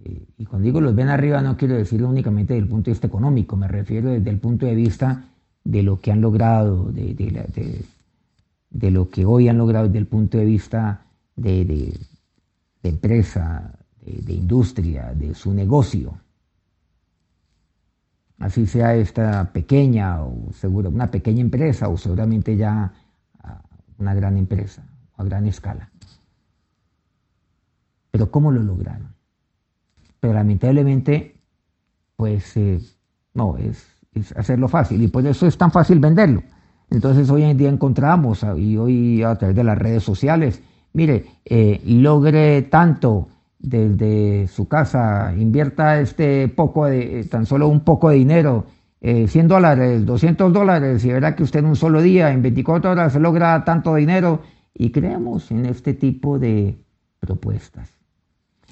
Eh, 0.05 0.25
y 0.39 0.45
cuando 0.47 0.67
digo 0.67 0.81
los 0.81 0.95
ven 0.95 1.09
arriba 1.09 1.43
no 1.43 1.57
quiero 1.57 1.75
decirlo 1.75 2.09
únicamente 2.09 2.55
desde 2.55 2.65
el 2.65 2.71
punto 2.71 2.87
de 2.87 2.93
vista 2.93 3.07
económico, 3.07 3.57
me 3.57 3.69
refiero 3.69 4.11
desde 4.11 4.31
el 4.31 4.39
punto 4.39 4.67
de 4.67 4.75
vista 4.75 5.25
de 5.65 5.83
lo 5.83 6.01
que 6.01 6.11
han 6.11 6.21
logrado, 6.21 6.91
de, 6.91 7.15
de, 8.71 8.91
lo 8.91 9.11
que 9.11 9.27
hoy 9.27 9.49
han 9.49 9.59
logrado 9.59 9.87
desde 9.87 9.99
el 9.99 10.07
punto 10.07 10.39
de 10.39 10.45
vista 10.45 11.03
de, 11.37 11.99
empresa, 12.83 13.79
de, 14.01 14.33
industria, 14.33 15.13
de 15.15 15.35
su 15.35 15.53
negocio. 15.53 16.19
Así 18.39 18.67
sea 18.67 18.95
esta 18.95 19.53
pequeña 19.53 20.23
o 20.25 20.51
seguro, 20.55 20.89
una 20.89 21.11
pequeña 21.11 21.43
empresa 21.43 21.89
o 21.89 21.99
seguramente 21.99 22.57
ya 22.57 22.91
una 24.01 24.15
gran 24.15 24.37
empresa 24.37 24.83
a 25.17 25.25
gran 25.25 25.47
escala. 25.47 25.91
Pero 28.11 28.31
¿cómo 28.31 28.51
lo 28.51 28.63
lograron? 28.63 29.15
Pero 30.19 30.35
lamentablemente, 30.35 31.37
pues 32.17 32.57
eh, 32.57 32.81
no, 33.35 33.57
es, 33.57 33.87
hacerlo 34.37 34.69
fácil 34.69 35.03
y 35.03 35.09
por 35.09 35.27
eso 35.27 35.47
es 35.47 35.57
tan 35.57 35.71
fácil 35.71 36.01
venderlo. 36.01 36.43
Entonces 36.91 37.31
hoy 37.31 37.45
en 37.45 37.57
día 37.57 37.69
encontramos, 37.69 38.43
ah, 38.43 38.57
y 38.57 38.77
hoy 38.77 39.23
a 39.23 39.37
través 39.37 39.55
de 39.55 39.65
las 39.65 39.79
redes 39.79 40.03
sociales, 40.03 40.61
mire, 40.93 41.27
eh, 41.45 41.81
logre 41.85 42.63
tanto 42.63 43.29
desde 43.59 44.49
su 44.49 44.67
casa, 44.67 45.33
invierta 45.37 46.01
este 46.01 46.49
poco 46.49 46.87
de, 46.87 47.25
tan 47.31 47.47
solo 47.47 47.69
un 47.69 47.81
poco 47.81 48.09
de 48.09 48.17
dinero, 48.17 48.65
100 49.01 49.27
eh, 49.27 49.49
dólares, 49.49 50.05
200 50.05 50.53
dólares, 50.53 51.05
y 51.05 51.09
verá 51.09 51.35
que 51.35 51.43
usted 51.43 51.61
en 51.61 51.67
un 51.67 51.77
solo 51.77 52.03
día, 52.03 52.33
en 52.33 52.43
24 52.43 52.91
horas, 52.91 53.15
logra 53.17 53.65
tanto 53.65 53.95
dinero, 53.95 54.43
y 54.75 54.91
creemos 54.91 55.51
en 55.51 55.67
este 55.67 55.95
tipo 55.95 56.39
de 56.39 56.79
propuestas. 57.19 57.91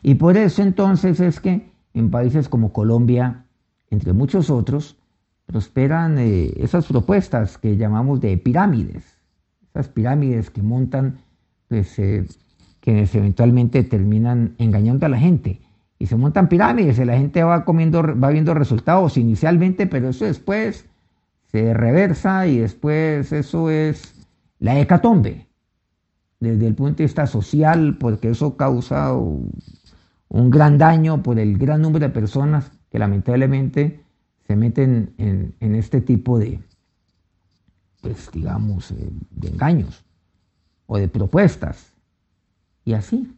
Y 0.02 0.14
por 0.14 0.36
eso 0.36 0.62
entonces 0.62 1.20
es 1.20 1.40
que 1.40 1.70
en 1.94 2.10
países 2.10 2.48
como 2.48 2.72
Colombia, 2.72 3.46
entre 3.90 4.12
muchos 4.12 4.50
otros, 4.50 4.96
prosperan 5.46 6.18
eh, 6.18 6.52
esas 6.58 6.86
propuestas 6.86 7.56
que 7.56 7.76
llamamos 7.76 8.20
de 8.20 8.36
pirámides, 8.36 9.18
esas 9.70 9.88
pirámides 9.88 10.50
que 10.50 10.62
montan, 10.62 11.18
pues, 11.68 11.98
eh, 11.98 12.26
que 12.80 13.08
eventualmente 13.12 13.82
terminan 13.82 14.54
engañando 14.58 15.06
a 15.06 15.08
la 15.08 15.18
gente. 15.18 15.60
Y 15.98 16.06
se 16.06 16.16
montan 16.16 16.48
pirámides 16.48 16.98
y 16.98 17.04
la 17.04 17.16
gente 17.16 17.42
va, 17.42 17.64
comiendo, 17.64 18.02
va 18.02 18.30
viendo 18.30 18.54
resultados 18.54 19.16
inicialmente, 19.16 19.86
pero 19.86 20.10
eso 20.10 20.24
después 20.24 20.86
se 21.50 21.74
reversa 21.74 22.46
y 22.46 22.58
después 22.58 23.32
eso 23.32 23.70
es 23.70 24.14
la 24.60 24.78
hecatombe 24.78 25.48
desde 26.40 26.66
el 26.66 26.74
punto 26.74 26.98
de 26.98 27.04
vista 27.04 27.26
social, 27.26 27.96
porque 27.98 28.30
eso 28.30 28.56
causa 28.56 29.12
un 29.14 30.50
gran 30.50 30.78
daño 30.78 31.22
por 31.22 31.38
el 31.38 31.58
gran 31.58 31.82
número 31.82 32.06
de 32.06 32.12
personas 32.12 32.70
que 32.90 32.98
lamentablemente 32.98 34.00
se 34.46 34.56
meten 34.56 35.14
en, 35.18 35.74
este 35.74 36.00
tipo 36.00 36.38
de, 36.38 36.60
pues 38.00 38.30
digamos, 38.32 38.90
eh, 38.92 39.10
de 39.30 39.48
engaños 39.48 40.04
o 40.86 40.96
de 40.96 41.08
propuestas. 41.08 41.92
Y 42.84 42.94
así. 42.94 43.34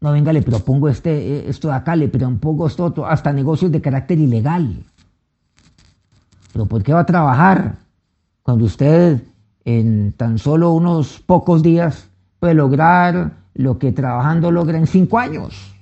No, 0.00 0.12
venga, 0.12 0.32
le 0.32 0.42
propongo 0.42 0.88
este, 0.88 1.10
eh, 1.10 1.48
esto 1.48 1.68
de 1.68 1.74
acá, 1.74 1.96
le 1.96 2.08
propongo 2.08 2.66
esto 2.66 3.06
hasta 3.06 3.32
negocios 3.32 3.72
de 3.72 3.80
carácter 3.80 4.18
ilegal. 4.18 4.84
Pero 6.52 6.66
¿por 6.66 6.82
qué 6.82 6.92
va 6.92 7.00
a 7.00 7.06
trabajar 7.06 7.76
cuando 8.42 8.64
usted 8.64 9.22
en 9.64 10.12
tan 10.12 10.38
solo 10.38 10.72
unos 10.72 11.20
pocos 11.20 11.62
días 11.62 12.08
puede 12.38 12.54
lograr 12.54 13.32
lo 13.54 13.78
que 13.78 13.92
trabajando 13.92 14.50
logra 14.50 14.78
en 14.78 14.86
cinco 14.86 15.18
años? 15.18 15.74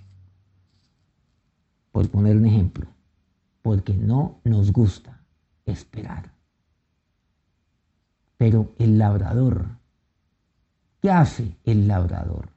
Por 1.92 2.08
poner 2.08 2.36
un 2.36 2.46
ejemplo 2.46 2.86
porque 3.64 3.94
no 3.94 4.40
nos 4.44 4.72
gusta 4.72 5.18
esperar. 5.64 6.30
Pero 8.36 8.74
el 8.78 8.98
labrador, 8.98 9.64
¿qué 11.00 11.10
hace 11.10 11.56
el 11.64 11.88
labrador? 11.88 12.53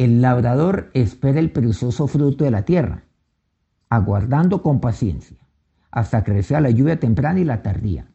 El 0.00 0.22
labrador 0.22 0.90
espera 0.94 1.40
el 1.40 1.52
precioso 1.52 2.06
fruto 2.06 2.44
de 2.44 2.50
la 2.50 2.64
tierra, 2.64 3.04
aguardando 3.90 4.62
con 4.62 4.80
paciencia, 4.80 5.36
hasta 5.90 6.24
que 6.24 6.42
la 6.48 6.70
lluvia 6.70 6.98
temprana 6.98 7.38
y 7.38 7.44
la 7.44 7.60
tardía. 7.60 8.06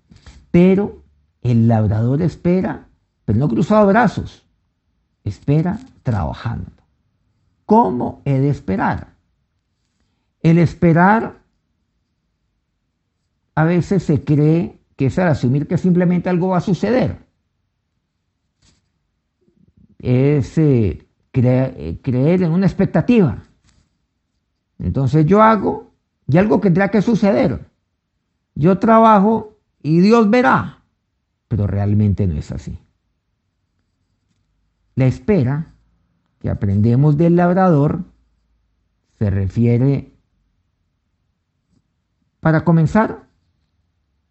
Pero 0.49 1.03
el 1.43 1.67
labrador 1.67 2.23
espera, 2.23 2.87
pero 3.23 3.37
no 3.37 3.47
cruzado 3.47 3.85
brazos, 3.85 4.47
espera 5.23 5.77
trabajando. 6.01 6.71
¿Cómo 7.67 8.23
he 8.25 8.39
de 8.39 8.49
esperar? 8.49 9.13
El 10.41 10.57
esperar 10.57 11.43
a 13.53 13.63
veces 13.63 14.01
se 14.01 14.23
cree 14.23 14.79
que 14.95 15.05
es 15.05 15.19
al 15.19 15.27
asumir 15.27 15.67
que 15.67 15.77
simplemente 15.77 16.29
algo 16.29 16.47
va 16.47 16.57
a 16.57 16.61
suceder. 16.61 17.19
Es 19.99 20.57
eh, 20.57 21.04
eh, 21.37 21.99
creer 22.01 22.43
en 22.43 22.51
una 22.51 22.65
expectativa. 22.65 23.43
Entonces 24.79 25.25
yo 25.25 25.41
hago 25.41 25.91
y 26.27 26.37
algo 26.37 26.59
tendrá 26.59 26.89
que 26.89 27.01
suceder. 27.01 27.65
Yo 28.55 28.79
trabajo 28.79 29.57
y 29.81 29.99
Dios 29.99 30.29
verá. 30.29 30.83
Pero 31.47 31.67
realmente 31.67 32.25
no 32.27 32.35
es 32.35 32.51
así. 32.51 32.77
La 34.95 35.05
espera 35.05 35.73
que 36.39 36.49
aprendemos 36.49 37.17
del 37.17 37.35
labrador 37.35 38.03
se 39.19 39.29
refiere 39.29 40.11
para 42.39 42.63
comenzar, 42.63 43.25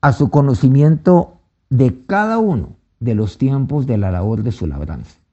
a 0.00 0.12
su 0.12 0.30
conocimiento 0.30 1.40
de 1.70 2.04
cada 2.04 2.38
uno 2.38 2.76
de 3.00 3.14
los 3.14 3.38
tiempos 3.38 3.86
de 3.86 3.96
la 3.96 4.10
labor 4.10 4.42
de 4.42 4.52
su 4.52 4.66
labranza. 4.66 5.23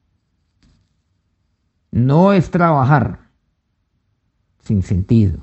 No 1.91 2.31
es 2.31 2.49
trabajar 2.49 3.19
sin 4.63 4.81
sentido. 4.81 5.39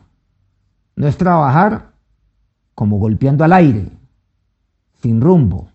No 0.97 1.07
es 1.07 1.17
trabajar 1.17 1.93
como 2.75 2.99
golpeando 2.99 3.45
al 3.45 3.53
aire, 3.53 3.91
sin 5.03 5.21
rumbo. 5.21 5.71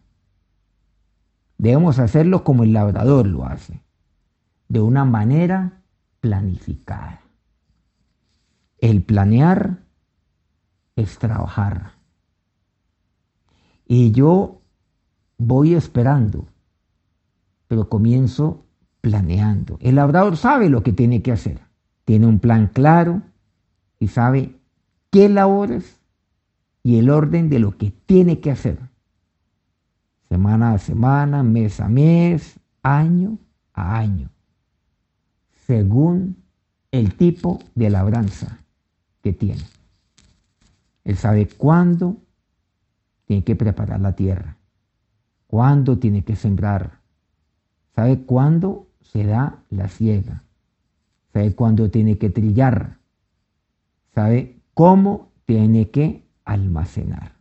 Debemos 1.57 1.99
hacerlo 1.99 2.43
como 2.43 2.63
el 2.63 2.73
labrador 2.73 3.27
lo 3.27 3.45
hace, 3.45 3.81
de 4.67 4.81
una 4.81 5.05
manera 5.05 5.81
planificada. 6.19 7.21
El 8.79 9.03
planear 9.03 9.83
es 10.95 11.19
trabajar. 11.19 11.91
Y 13.86 14.12
yo 14.12 14.62
voy 15.38 15.75
esperando, 15.75 16.47
pero 17.67 17.88
comienzo 17.89 18.65
planeando. 19.04 19.78
El 19.82 19.96
labrador 19.96 20.38
sabe 20.38 20.70
lo 20.70 20.82
que 20.82 20.94
tiene 20.94 21.22
que 21.22 21.34
hacer. 21.34 21.60
Tiene 22.06 22.26
un 22.26 22.39
plan 22.39 22.68
claro 22.68 23.22
y 24.00 24.08
sabe 24.08 24.56
qué 25.12 25.28
labores 25.28 26.00
y 26.84 27.00
el 27.00 27.10
orden 27.10 27.50
de 27.50 27.60
lo 27.60 27.78
que 27.78 27.92
tiene 28.06 28.39
que 28.39 28.50
hacer. 28.50 28.80
Semana 30.30 30.72
a 30.72 30.78
semana, 30.78 31.44
mes 31.44 31.82
a 31.82 31.89
mes, 31.89 32.58
año 32.82 33.38
a 33.74 33.98
año, 33.98 34.30
según 35.68 36.38
el 36.92 37.16
tipo 37.16 37.60
de 37.76 37.89
labranza 37.89 38.60
que 39.22 39.34
tiene. 39.34 39.63
Él 41.04 41.18
sabe 41.18 41.50
cuándo 41.50 42.16
tiene 43.26 43.44
que 43.44 43.58
preparar 43.58 44.00
la 44.00 44.16
tierra, 44.16 44.56
cuándo 45.48 46.00
tiene 46.00 46.24
que 46.24 46.38
sembrar, 46.38 47.02
sabe 47.96 48.22
cuándo 48.22 48.88
da 49.21 49.60
la 49.69 49.89
siega, 49.89 50.43
sabe 51.32 51.54
cuándo 51.54 51.91
tiene 51.91 52.17
que 52.17 52.32
trillar, 52.32 52.97
sabe 54.15 54.58
cómo 54.73 55.32
tiene 55.45 55.91
que 55.91 56.23
almacenar. 56.45 57.34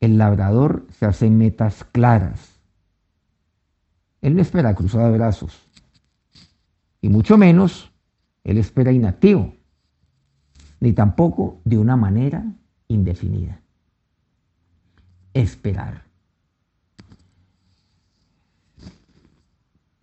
El 0.00 0.16
labrador 0.18 0.86
se 0.90 1.06
hace 1.06 1.28
metas 1.30 1.84
claras. 1.84 2.58
Él 4.22 4.36
no 4.36 4.42
espera 4.42 4.74
cruzado 4.74 5.10
de 5.10 5.18
brazos. 5.18 5.60
Y 7.00 7.08
mucho 7.08 7.36
menos 7.36 7.90
él 8.44 8.58
espera 8.58 8.92
inactivo, 8.92 9.54
ni 10.80 10.92
tampoco 10.92 11.60
de 11.64 11.78
una 11.78 11.96
manera 11.96 12.44
indefinida. 12.88 13.60
Esperar. 15.32 16.04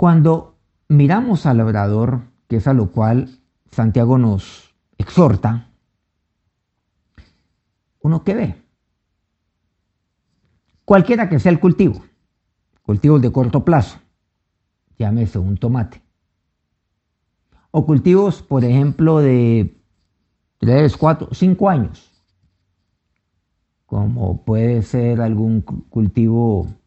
Cuando 0.01 0.57
miramos 0.87 1.45
al 1.45 1.57
labrador, 1.57 2.21
que 2.47 2.55
es 2.55 2.67
a 2.67 2.73
lo 2.73 2.89
cual 2.91 3.37
Santiago 3.69 4.17
nos 4.17 4.73
exhorta, 4.97 5.69
uno 7.99 8.23
que 8.23 8.33
ve. 8.33 8.55
Cualquiera 10.85 11.29
que 11.29 11.37
sea 11.37 11.51
el 11.51 11.59
cultivo, 11.59 12.03
cultivos 12.81 13.21
de 13.21 13.31
corto 13.31 13.63
plazo, 13.63 13.99
llámese 14.97 15.37
un 15.37 15.57
tomate. 15.57 16.01
O 17.69 17.85
cultivos, 17.85 18.41
por 18.41 18.65
ejemplo, 18.65 19.19
de 19.19 19.79
3, 20.57 20.97
4, 20.97 21.27
5 21.31 21.69
años, 21.69 22.11
como 23.85 24.43
puede 24.43 24.81
ser 24.81 25.21
algún 25.21 25.61
cultivo 25.61 26.80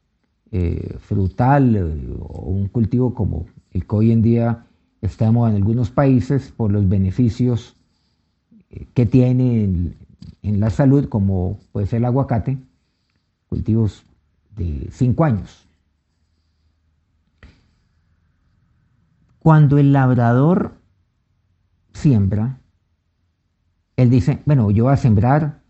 eh, 0.56 0.98
frutal 1.00 1.74
eh, 1.74 2.16
o 2.20 2.42
un 2.42 2.68
cultivo 2.68 3.12
como 3.12 3.46
el 3.72 3.84
que 3.88 3.96
hoy 3.96 4.12
en 4.12 4.22
día 4.22 4.66
estamos 5.00 5.50
en 5.50 5.56
algunos 5.56 5.90
países 5.90 6.52
por 6.56 6.70
los 6.70 6.88
beneficios 6.88 7.74
eh, 8.70 8.86
que 8.94 9.04
tiene 9.04 9.64
en 10.42 10.60
la 10.60 10.70
salud, 10.70 11.08
como 11.08 11.58
puede 11.72 11.88
ser 11.88 11.96
el 11.96 12.04
aguacate, 12.04 12.56
cultivos 13.48 14.04
de 14.54 14.86
cinco 14.92 15.24
años. 15.24 15.66
Cuando 19.40 19.78
el 19.78 19.92
labrador 19.92 20.74
siembra, 21.94 22.60
él 23.96 24.08
dice, 24.08 24.38
bueno, 24.46 24.70
yo 24.70 24.84
voy 24.84 24.92
a 24.92 24.98
sembrar, 24.98 25.62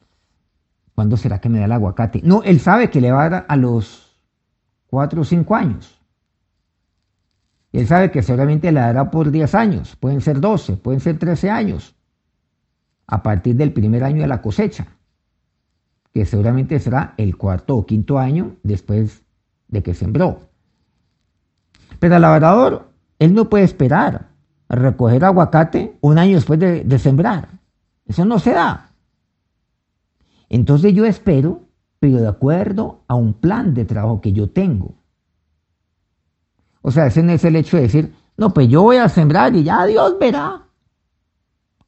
¿cuándo 0.94 1.16
será 1.16 1.40
que 1.40 1.48
me 1.48 1.60
da 1.60 1.64
el 1.64 1.72
aguacate? 1.72 2.20
No, 2.22 2.42
él 2.42 2.60
sabe 2.60 2.90
que 2.90 3.00
le 3.00 3.12
va 3.12 3.24
a 3.24 3.30
dar 3.30 3.46
a 3.48 3.56
los 3.56 4.03
cuatro 4.94 5.22
o 5.22 5.24
cinco 5.24 5.56
años. 5.56 6.00
Él 7.72 7.84
sabe 7.88 8.12
que 8.12 8.22
seguramente 8.22 8.70
le 8.70 8.78
dará 8.78 9.10
por 9.10 9.32
10 9.32 9.52
años, 9.56 9.96
pueden 9.96 10.20
ser 10.20 10.38
12, 10.38 10.76
pueden 10.76 11.00
ser 11.00 11.18
13 11.18 11.50
años 11.50 11.96
a 13.08 13.20
partir 13.24 13.56
del 13.56 13.72
primer 13.72 14.04
año 14.04 14.22
de 14.22 14.28
la 14.28 14.40
cosecha, 14.40 14.86
que 16.12 16.24
seguramente 16.24 16.78
será 16.78 17.14
el 17.16 17.36
cuarto 17.36 17.76
o 17.76 17.84
quinto 17.84 18.20
año 18.20 18.54
después 18.62 19.24
de 19.66 19.82
que 19.82 19.94
sembró. 19.94 20.38
Pero 21.98 22.14
el 22.14 22.22
labrador, 22.22 22.92
él 23.18 23.34
no 23.34 23.50
puede 23.50 23.64
esperar 23.64 24.28
recoger 24.68 25.24
aguacate 25.24 25.98
un 26.02 26.18
año 26.18 26.36
después 26.36 26.60
de, 26.60 26.84
de 26.84 26.98
sembrar. 27.00 27.48
Eso 28.06 28.24
no 28.24 28.38
se 28.38 28.52
da. 28.52 28.92
Entonces 30.48 30.94
yo 30.94 31.04
espero, 31.04 31.62
pero 32.04 32.20
de 32.20 32.28
acuerdo 32.28 33.00
a 33.08 33.14
un 33.14 33.32
plan 33.32 33.72
de 33.72 33.86
trabajo 33.86 34.20
que 34.20 34.34
yo 34.34 34.50
tengo. 34.50 34.94
O 36.82 36.90
sea, 36.90 37.06
ese 37.06 37.22
no 37.22 37.32
es 37.32 37.42
el 37.46 37.56
hecho 37.56 37.78
de 37.78 37.84
decir, 37.84 38.14
no, 38.36 38.52
pues 38.52 38.68
yo 38.68 38.82
voy 38.82 38.98
a 38.98 39.08
sembrar 39.08 39.56
y 39.56 39.64
ya 39.64 39.86
Dios 39.86 40.18
verá 40.20 40.66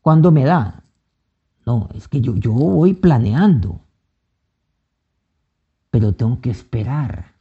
cuándo 0.00 0.32
me 0.32 0.46
da. 0.46 0.82
No, 1.66 1.90
es 1.94 2.08
que 2.08 2.22
yo, 2.22 2.34
yo 2.34 2.52
voy 2.52 2.94
planeando, 2.94 3.82
pero 5.90 6.14
tengo 6.14 6.40
que 6.40 6.48
esperar. 6.48 7.34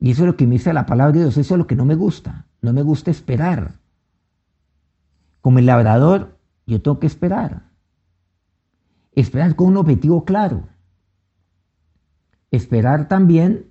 Y 0.00 0.12
eso 0.12 0.22
es 0.22 0.28
lo 0.28 0.36
que 0.38 0.46
me 0.46 0.54
dice 0.54 0.72
la 0.72 0.86
palabra 0.86 1.12
de 1.12 1.18
Dios, 1.24 1.36
eso 1.36 1.52
es 1.52 1.58
lo 1.58 1.66
que 1.66 1.76
no 1.76 1.84
me 1.84 1.94
gusta, 1.94 2.46
no 2.62 2.72
me 2.72 2.80
gusta 2.80 3.10
esperar. 3.10 3.74
Como 5.42 5.58
el 5.58 5.66
labrador, 5.66 6.38
yo 6.66 6.80
tengo 6.80 6.98
que 7.00 7.06
esperar. 7.06 7.71
Esperar 9.12 9.56
con 9.56 9.68
un 9.68 9.76
objetivo 9.76 10.24
claro. 10.24 10.68
Esperar 12.50 13.08
también 13.08 13.70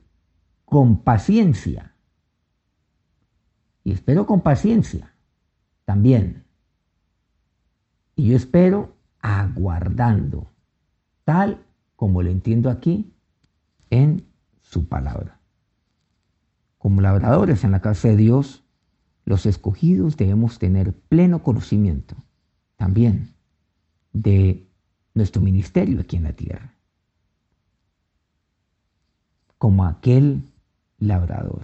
con 0.66 1.04
paciencia. 1.04 1.96
Y 3.84 3.92
espero 3.92 4.26
con 4.26 4.42
paciencia 4.42 5.14
también. 5.86 6.46
Y 8.16 8.28
yo 8.28 8.36
espero 8.36 8.96
aguardando, 9.20 10.52
tal 11.24 11.66
como 11.96 12.24
lo 12.24 12.30
entiendo 12.30 12.70
aquí 12.70 13.14
en 13.90 14.28
su 14.62 14.88
palabra. 14.88 15.40
Como 16.78 17.02
labradores 17.02 17.64
en 17.64 17.72
la 17.72 17.82
casa 17.82 18.08
de 18.08 18.18
Dios, 18.18 18.64
los 19.26 19.46
escogidos 19.46 20.18
debemos 20.18 20.60
tener 20.60 20.94
pleno 20.94 21.44
conocimiento 21.44 22.16
también 22.76 23.36
de 24.14 24.71
nuestro 25.14 25.42
ministerio 25.42 26.00
aquí 26.02 26.18
en 26.18 26.24
la 26.24 26.34
tierra. 26.34 26.74
Como 29.58 29.86
aquel 29.86 30.44
labrador. 30.98 31.64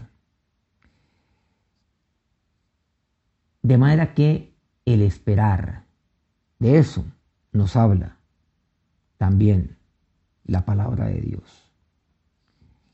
De 3.62 3.77
manera 3.77 4.13
que 4.13 4.53
el 4.86 5.01
esperar, 5.01 5.83
de 6.60 6.77
eso 6.77 7.03
nos 7.51 7.75
habla 7.75 8.17
también 9.17 9.77
la 10.45 10.63
palabra 10.65 11.07
de 11.07 11.21
Dios. 11.21 11.71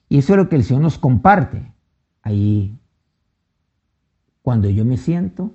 Y 0.09 0.17
eso 0.17 0.33
es 0.33 0.37
lo 0.37 0.49
que 0.49 0.55
el 0.55 0.63
Señor 0.63 0.83
nos 0.83 0.97
comparte 0.97 1.71
ahí 2.21 2.77
cuando 4.41 4.69
yo 4.69 4.85
me 4.85 4.97
siento 4.97 5.53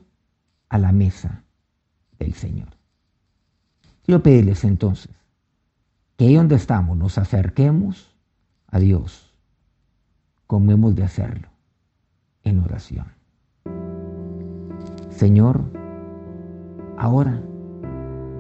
a 0.69 0.79
la 0.79 0.93
mesa 0.93 1.43
del 2.19 2.35
Señor. 2.35 2.78
Quiero 4.09 4.23
pedirles 4.23 4.65
entonces 4.65 5.11
que 6.17 6.25
ahí 6.25 6.37
donde 6.37 6.55
estamos 6.55 6.97
nos 6.97 7.19
acerquemos 7.19 8.17
a 8.69 8.79
Dios 8.79 9.35
como 10.47 10.73
hemos 10.73 10.95
de 10.95 11.03
hacerlo 11.03 11.49
en 12.43 12.61
oración. 12.61 13.05
Señor, 15.11 15.61
ahora 16.97 17.39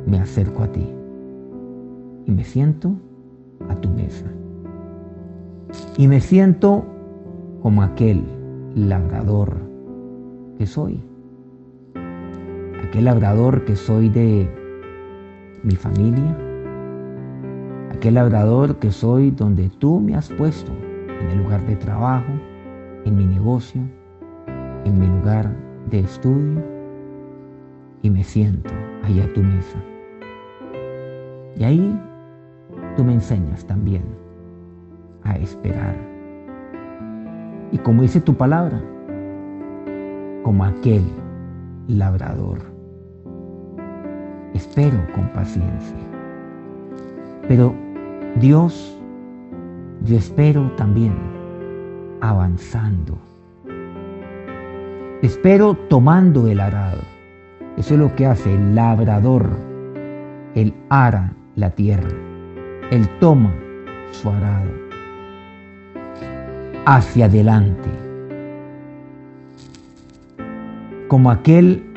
me 0.06 0.18
acerco 0.18 0.62
a 0.62 0.72
ti 0.72 0.88
y 2.24 2.30
me 2.30 2.44
siento 2.44 2.94
a 3.68 3.74
tu 3.74 3.90
mesa. 3.90 4.24
Y 5.98 6.08
me 6.08 6.22
siento 6.22 6.86
como 7.60 7.82
aquel 7.82 8.24
labrador 8.74 9.54
que 10.56 10.64
soy. 10.64 11.04
Aquel 12.86 13.04
labrador 13.04 13.66
que 13.66 13.76
soy 13.76 14.08
de 14.08 14.57
mi 15.62 15.74
familia, 15.74 16.36
aquel 17.92 18.14
labrador 18.14 18.76
que 18.76 18.90
soy 18.90 19.30
donde 19.30 19.68
tú 19.78 20.00
me 20.00 20.14
has 20.14 20.30
puesto, 20.30 20.72
en 21.20 21.28
el 21.30 21.38
lugar 21.38 21.64
de 21.66 21.76
trabajo, 21.76 22.32
en 23.04 23.16
mi 23.16 23.26
negocio, 23.26 23.80
en 24.84 24.98
mi 24.98 25.06
lugar 25.06 25.54
de 25.90 26.00
estudio, 26.00 26.62
y 28.02 28.10
me 28.10 28.22
siento 28.22 28.70
ahí 29.02 29.20
a 29.20 29.32
tu 29.32 29.42
mesa. 29.42 29.78
Y 31.56 31.64
ahí 31.64 32.00
tú 32.96 33.04
me 33.04 33.14
enseñas 33.14 33.64
también 33.66 34.04
a 35.24 35.36
esperar. 35.36 35.96
Y 37.72 37.78
como 37.78 38.02
dice 38.02 38.20
tu 38.20 38.34
palabra, 38.34 38.80
como 40.44 40.64
aquel 40.64 41.02
labrador. 41.88 42.67
Espero 44.54 44.98
con 45.14 45.28
paciencia. 45.28 45.96
Pero 47.46 47.74
Dios, 48.36 48.96
yo 50.04 50.16
espero 50.16 50.70
también 50.76 51.14
avanzando. 52.20 53.18
Espero 55.22 55.74
tomando 55.88 56.46
el 56.46 56.60
arado. 56.60 57.02
Eso 57.76 57.94
es 57.94 58.00
lo 58.00 58.14
que 58.14 58.26
hace 58.26 58.54
el 58.54 58.74
labrador. 58.74 59.50
Él 60.54 60.74
ara 60.88 61.32
la 61.56 61.70
tierra. 61.70 62.10
Él 62.90 63.08
toma 63.20 63.54
su 64.12 64.28
arado. 64.30 64.70
Hacia 66.86 67.26
adelante 67.26 68.08
como 71.08 71.30
aquel 71.30 71.87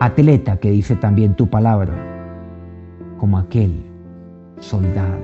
atleta 0.00 0.58
que 0.58 0.70
dice 0.70 0.96
también 0.96 1.34
tu 1.34 1.48
palabra, 1.48 1.92
como 3.18 3.38
aquel 3.38 3.82
soldado. 4.60 5.18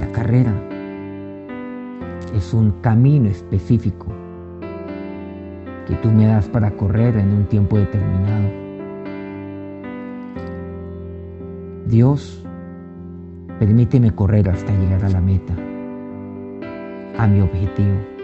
La 0.00 0.06
carrera 0.12 0.52
es 2.34 2.54
un 2.54 2.70
camino 2.80 3.28
específico 3.28 4.06
que 5.86 5.94
tú 5.96 6.10
me 6.10 6.26
das 6.26 6.48
para 6.48 6.70
correr 6.70 7.16
en 7.16 7.32
un 7.32 7.44
tiempo 7.44 7.78
determinado. 7.78 8.48
Dios, 11.86 12.44
permíteme 13.58 14.14
correr 14.14 14.48
hasta 14.50 14.72
llegar 14.72 15.04
a 15.04 15.08
la 15.08 15.20
meta, 15.20 15.54
a 17.18 17.26
mi 17.26 17.40
objetivo 17.40 18.18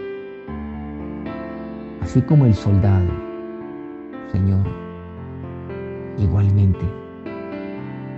así 2.15 2.21
como 2.21 2.45
el 2.45 2.53
soldado, 2.53 3.24
Señor, 4.35 4.67
igualmente, 6.17 6.83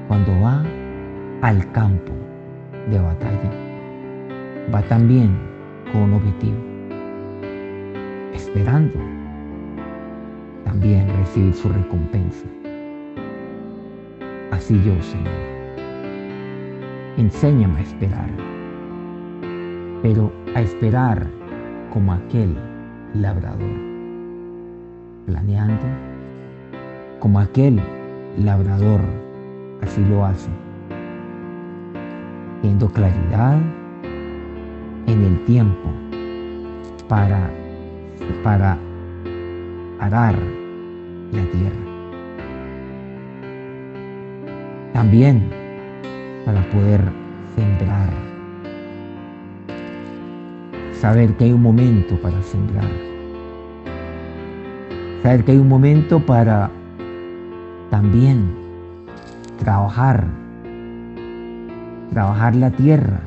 cuando 0.07 0.31
va 0.41 0.63
al 1.43 1.71
campo 1.73 2.11
de 2.89 2.97
batalla, 2.97 3.51
va 4.73 4.81
también 4.81 5.37
con 5.91 6.01
un 6.01 6.13
objetivo, 6.15 6.57
esperando 8.33 8.97
también 10.65 11.07
recibir 11.19 11.53
su 11.53 11.69
recompensa. 11.69 12.47
Así 14.49 14.73
yo, 14.83 14.99
Señor, 15.03 15.33
enséñame 17.17 17.77
a 17.77 17.83
esperar, 17.83 18.29
pero 20.01 20.31
a 20.55 20.61
esperar 20.61 21.27
como 21.93 22.11
aquel 22.13 22.57
labrador, 23.13 23.86
planeando 25.27 25.83
como 27.19 27.39
aquel 27.39 27.79
labrador 28.43 29.01
así 29.81 30.03
lo 30.05 30.25
hace, 30.25 30.49
teniendo 32.61 32.89
claridad 32.89 33.59
en 35.05 35.23
el 35.23 35.45
tiempo 35.45 35.89
para, 37.07 37.51
para 38.43 38.77
arar 39.99 40.35
la 41.31 41.43
tierra. 41.51 41.85
También 44.93 45.49
para 46.45 46.61
poder 46.71 47.01
sembrar 47.55 48.27
saber 50.93 51.31
que 51.35 51.45
hay 51.45 51.53
un 51.53 51.61
momento 51.61 52.15
para 52.21 52.41
sembrar, 52.41 52.89
saber 55.23 55.43
que 55.43 55.51
hay 55.53 55.57
un 55.57 55.67
momento 55.67 56.19
para 56.25 56.69
también 57.89 58.53
trabajar, 59.59 60.25
trabajar 62.11 62.55
la 62.55 62.71
tierra 62.71 63.21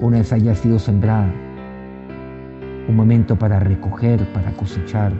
una 0.00 0.18
vez 0.18 0.32
haya 0.32 0.54
sido 0.54 0.78
sembrada, 0.78 1.30
un 2.88 2.96
momento 2.96 3.36
para 3.36 3.58
recoger, 3.58 4.24
para 4.32 4.52
cosechar, 4.52 5.12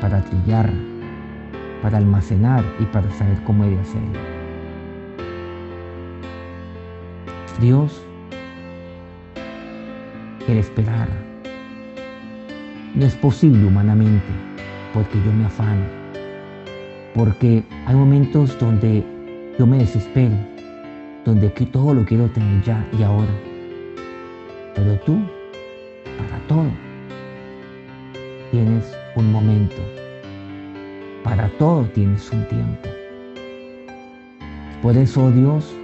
para 0.00 0.22
trillar, 0.22 0.70
para 1.82 1.98
almacenar 1.98 2.64
y 2.80 2.84
para 2.86 3.10
saber 3.12 3.38
cómo 3.44 3.64
he 3.64 3.70
de 3.70 3.80
hacerlo. 3.80 4.18
Dios 7.60 8.04
el 10.48 10.58
esperar. 10.58 11.08
No 12.94 13.04
es 13.04 13.14
posible 13.16 13.66
humanamente 13.66 14.47
porque 14.92 15.18
yo 15.24 15.32
me 15.32 15.46
afano, 15.46 15.84
porque 17.14 17.62
hay 17.86 17.94
momentos 17.94 18.58
donde 18.58 19.04
yo 19.58 19.66
me 19.66 19.78
desespero, 19.78 20.34
donde 21.24 21.48
todo 21.50 21.94
lo 21.94 22.04
quiero 22.04 22.26
tener 22.28 22.62
ya 22.62 22.86
y 22.98 23.02
ahora. 23.02 23.30
Pero 24.74 24.94
tú, 25.00 25.20
para 26.16 26.38
todo, 26.46 26.70
tienes 28.50 28.96
un 29.16 29.32
momento, 29.32 29.76
para 31.24 31.48
todo 31.58 31.84
tienes 31.94 32.30
un 32.30 32.44
tiempo. 32.48 32.88
Por 34.82 34.96
eso, 34.96 35.30
Dios, 35.32 35.74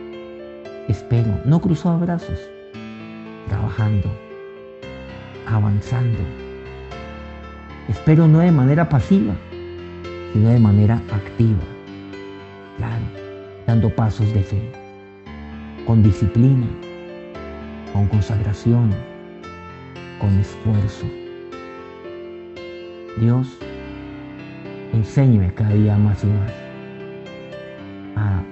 espero, 0.89 1.41
no 1.45 1.61
cruzado 1.61 1.99
brazos, 1.99 2.39
trabajando 3.49 4.09
avanzando. 5.47 6.44
Espero 7.89 8.27
no 8.27 8.39
de 8.39 8.51
manera 8.51 8.89
pasiva, 8.89 9.35
sino 10.33 10.49
de 10.49 10.59
manera 10.59 11.01
activa. 11.13 11.63
Claro, 12.79 13.05
dando 13.67 13.91
pasos 13.91 14.33
de 14.33 14.43
fe, 14.43 14.63
con 15.87 16.03
disciplina, 16.03 16.67
con 17.93 18.07
consagración, 18.09 18.91
con 20.21 20.39
esfuerzo. 20.39 21.07
Dios, 23.21 23.47
enséñame 24.93 25.53
cada 25.55 25.71
día 25.71 25.97
más 25.97 26.25
y 26.25 26.27
más 26.27 26.53
a, 28.17 28.43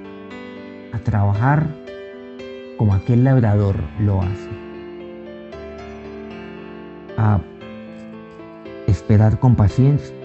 a 0.97 0.99
trabajar 1.01 1.67
como 2.77 2.95
aquel 2.95 3.25
labrador 3.25 3.77
lo 3.99 4.21
hace 4.21 4.63
a 7.17 7.41
esperar 9.13 9.39
con 9.39 9.57
paciencia, 9.57 10.17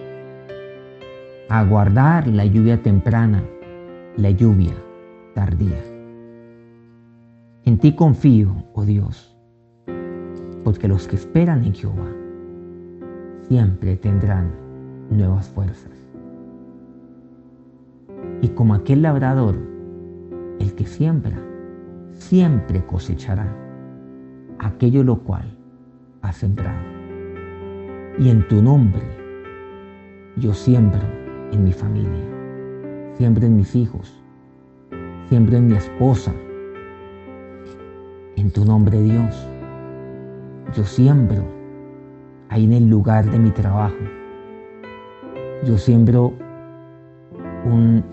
a 1.50 1.62
guardar 1.66 2.26
la 2.26 2.46
lluvia 2.46 2.82
temprana, 2.82 3.44
la 4.16 4.32
lluvia 4.32 4.76
tardía. 5.36 5.84
En 7.66 7.80
ti 7.80 7.92
confío, 7.92 8.64
oh 8.76 8.86
Dios, 8.86 9.36
porque 10.64 10.88
los 10.88 11.06
que 11.06 11.18
esperan 11.18 11.66
en 11.66 11.74
Jehová 11.74 12.08
siempre 13.50 13.98
tendrán 13.98 14.54
nuevas 15.10 15.50
fuerzas. 15.50 15.92
Y 18.42 18.48
como 18.48 18.74
aquel 18.74 19.02
labrador, 19.02 19.58
el 20.62 20.74
que 20.76 20.86
siembra, 20.86 21.38
siempre 22.14 22.86
cosechará 22.86 23.54
aquello 24.60 25.04
lo 25.04 25.18
cual 25.24 25.58
ha 26.22 26.32
sembrado. 26.32 26.97
Y 28.20 28.32
en 28.32 28.48
tu 28.48 28.64
nombre 28.64 29.04
yo 30.38 30.52
siembro 30.52 31.04
en 31.52 31.64
mi 31.64 31.72
familia, 31.72 32.26
siembro 33.14 33.46
en 33.46 33.58
mis 33.58 33.76
hijos, 33.76 34.12
siembro 35.30 35.58
en 35.58 35.68
mi 35.68 35.76
esposa. 35.76 36.34
En 38.36 38.50
tu 38.50 38.66
nombre 38.66 39.00
Dios, 39.04 39.48
yo 40.76 40.84
siembro 40.84 41.44
ahí 42.50 42.66
en 42.66 42.74
el 42.74 42.90
lugar 42.90 43.30
de 43.30 43.38
mi 43.38 43.52
trabajo. 43.52 43.96
Yo 45.64 45.78
siembro 45.78 46.34
un, 47.66 48.04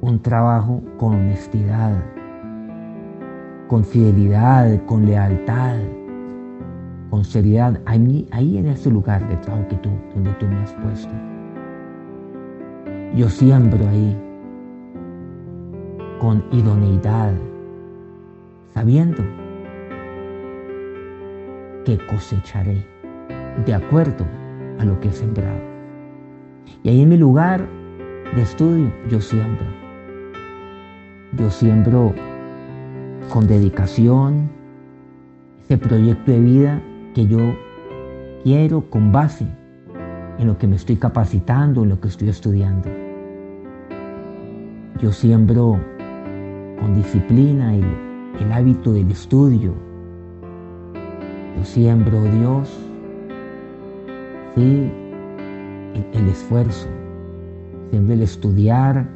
un 0.00 0.18
trabajo 0.22 0.82
con 0.96 1.14
honestidad, 1.14 2.02
con 3.68 3.84
fidelidad, 3.84 4.84
con 4.86 5.06
lealtad, 5.06 5.76
con 7.10 7.24
seriedad 7.24 7.80
ahí, 7.86 8.26
en 8.32 8.66
ese 8.66 8.90
lugar 8.90 9.26
de 9.28 9.36
trabajo 9.36 9.68
que 9.68 9.76
tú, 9.76 9.90
donde 10.14 10.30
tú 10.32 10.46
me 10.46 10.56
has 10.56 10.72
puesto. 10.74 11.12
Yo 13.14 13.28
siembro 13.28 13.88
ahí 13.88 14.16
con 16.20 16.44
idoneidad, 16.52 17.32
sabiendo 18.74 19.22
que 21.84 21.98
cosecharé 22.06 22.84
de 23.64 23.74
acuerdo 23.74 24.26
a 24.78 24.84
lo 24.84 25.00
que 25.00 25.08
he 25.08 25.12
sembrado. 25.12 25.58
Y 26.82 26.90
ahí 26.90 27.02
en 27.02 27.08
mi 27.08 27.16
lugar 27.16 27.66
de 28.36 28.42
estudio 28.42 28.92
yo 29.08 29.20
siembro. 29.20 29.66
Yo 31.38 31.50
siembro 31.50 32.14
con 33.32 33.46
dedicación 33.46 34.50
ese 35.64 35.78
proyecto 35.78 36.32
de 36.32 36.40
vida 36.40 36.82
que 37.14 37.26
yo 37.26 37.54
quiero 38.44 38.88
con 38.90 39.12
base 39.12 39.46
en 40.38 40.46
lo 40.46 40.56
que 40.58 40.66
me 40.66 40.76
estoy 40.76 40.96
capacitando, 40.96 41.82
en 41.82 41.90
lo 41.90 42.00
que 42.00 42.08
estoy 42.08 42.28
estudiando. 42.28 42.88
Yo 45.00 45.12
siembro 45.12 45.78
con 46.80 46.94
disciplina 46.94 47.74
el, 47.74 47.84
el 48.40 48.52
hábito 48.52 48.92
del 48.92 49.10
estudio. 49.10 49.74
Yo 51.56 51.64
siembro, 51.64 52.22
Dios, 52.22 52.78
sí, 54.54 54.90
el, 55.94 56.06
el 56.12 56.28
esfuerzo, 56.28 56.88
siembro 57.90 58.14
el 58.14 58.22
estudiar 58.22 59.08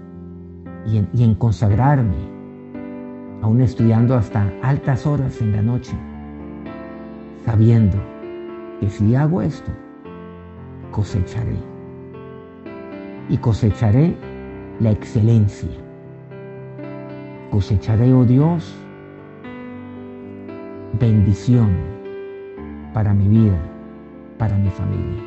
y 0.87 0.99
en, 0.99 1.09
y 1.15 1.23
en 1.23 1.35
consagrarme, 1.37 2.17
aún 3.43 3.61
estudiando 3.61 4.17
hasta 4.17 4.53
altas 4.63 5.07
horas 5.07 5.41
en 5.41 5.53
la 5.53 5.63
noche, 5.63 5.97
sabiendo 7.45 7.97
que 8.81 8.89
si 8.89 9.15
hago 9.15 9.43
esto, 9.43 9.71
cosecharé. 10.91 11.57
Y 13.29 13.37
cosecharé 13.39 14.15
la 14.81 14.91
excelencia. 14.91 15.71
Cosecharé, 17.51 18.13
oh 18.13 18.25
Dios, 18.25 18.75
bendición 20.99 21.71
para 22.93 23.15
mi 23.15 23.29
vida, 23.29 23.59
para 24.39 24.57
mi 24.57 24.71
familia. 24.71 25.23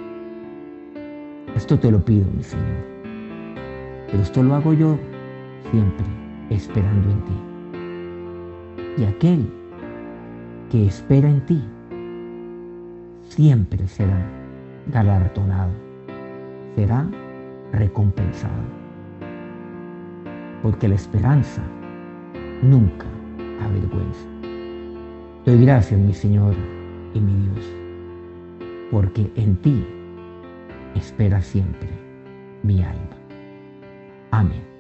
Esto 1.56 1.80
te 1.80 1.92
lo 1.92 2.04
pido, 2.04 2.26
mi 2.36 2.44
Señor. 2.44 2.86
Pero 4.08 4.22
esto 4.22 4.44
lo 4.44 4.56
hago 4.56 4.74
yo 4.74 4.98
siempre 5.72 6.06
esperando 6.50 7.10
en 7.10 7.22
ti. 7.26 9.02
Y 9.02 9.06
aquel 9.06 9.50
que 10.70 10.86
espera 10.88 11.30
en 11.30 11.46
ti 11.46 11.64
siempre 13.36 13.86
será 13.88 14.18
galardonado, 14.88 15.74
será 16.76 17.06
recompensado. 17.74 18.64
Porque 20.64 20.88
la 20.88 20.96
esperanza 20.96 21.62
nunca 22.64 23.06
avergüenza. 23.62 24.26
Doy 25.46 25.66
gracias, 25.66 26.00
mi 26.00 26.14
Señor 26.14 26.56
y 27.14 27.20
mi 27.20 27.34
Dios, 27.50 27.66
porque 28.90 29.30
en 29.36 29.58
ti 29.58 29.86
espera 30.96 31.42
siempre 31.42 31.90
mi 32.64 32.82
alma. 32.82 33.18
Amén. 34.32 34.75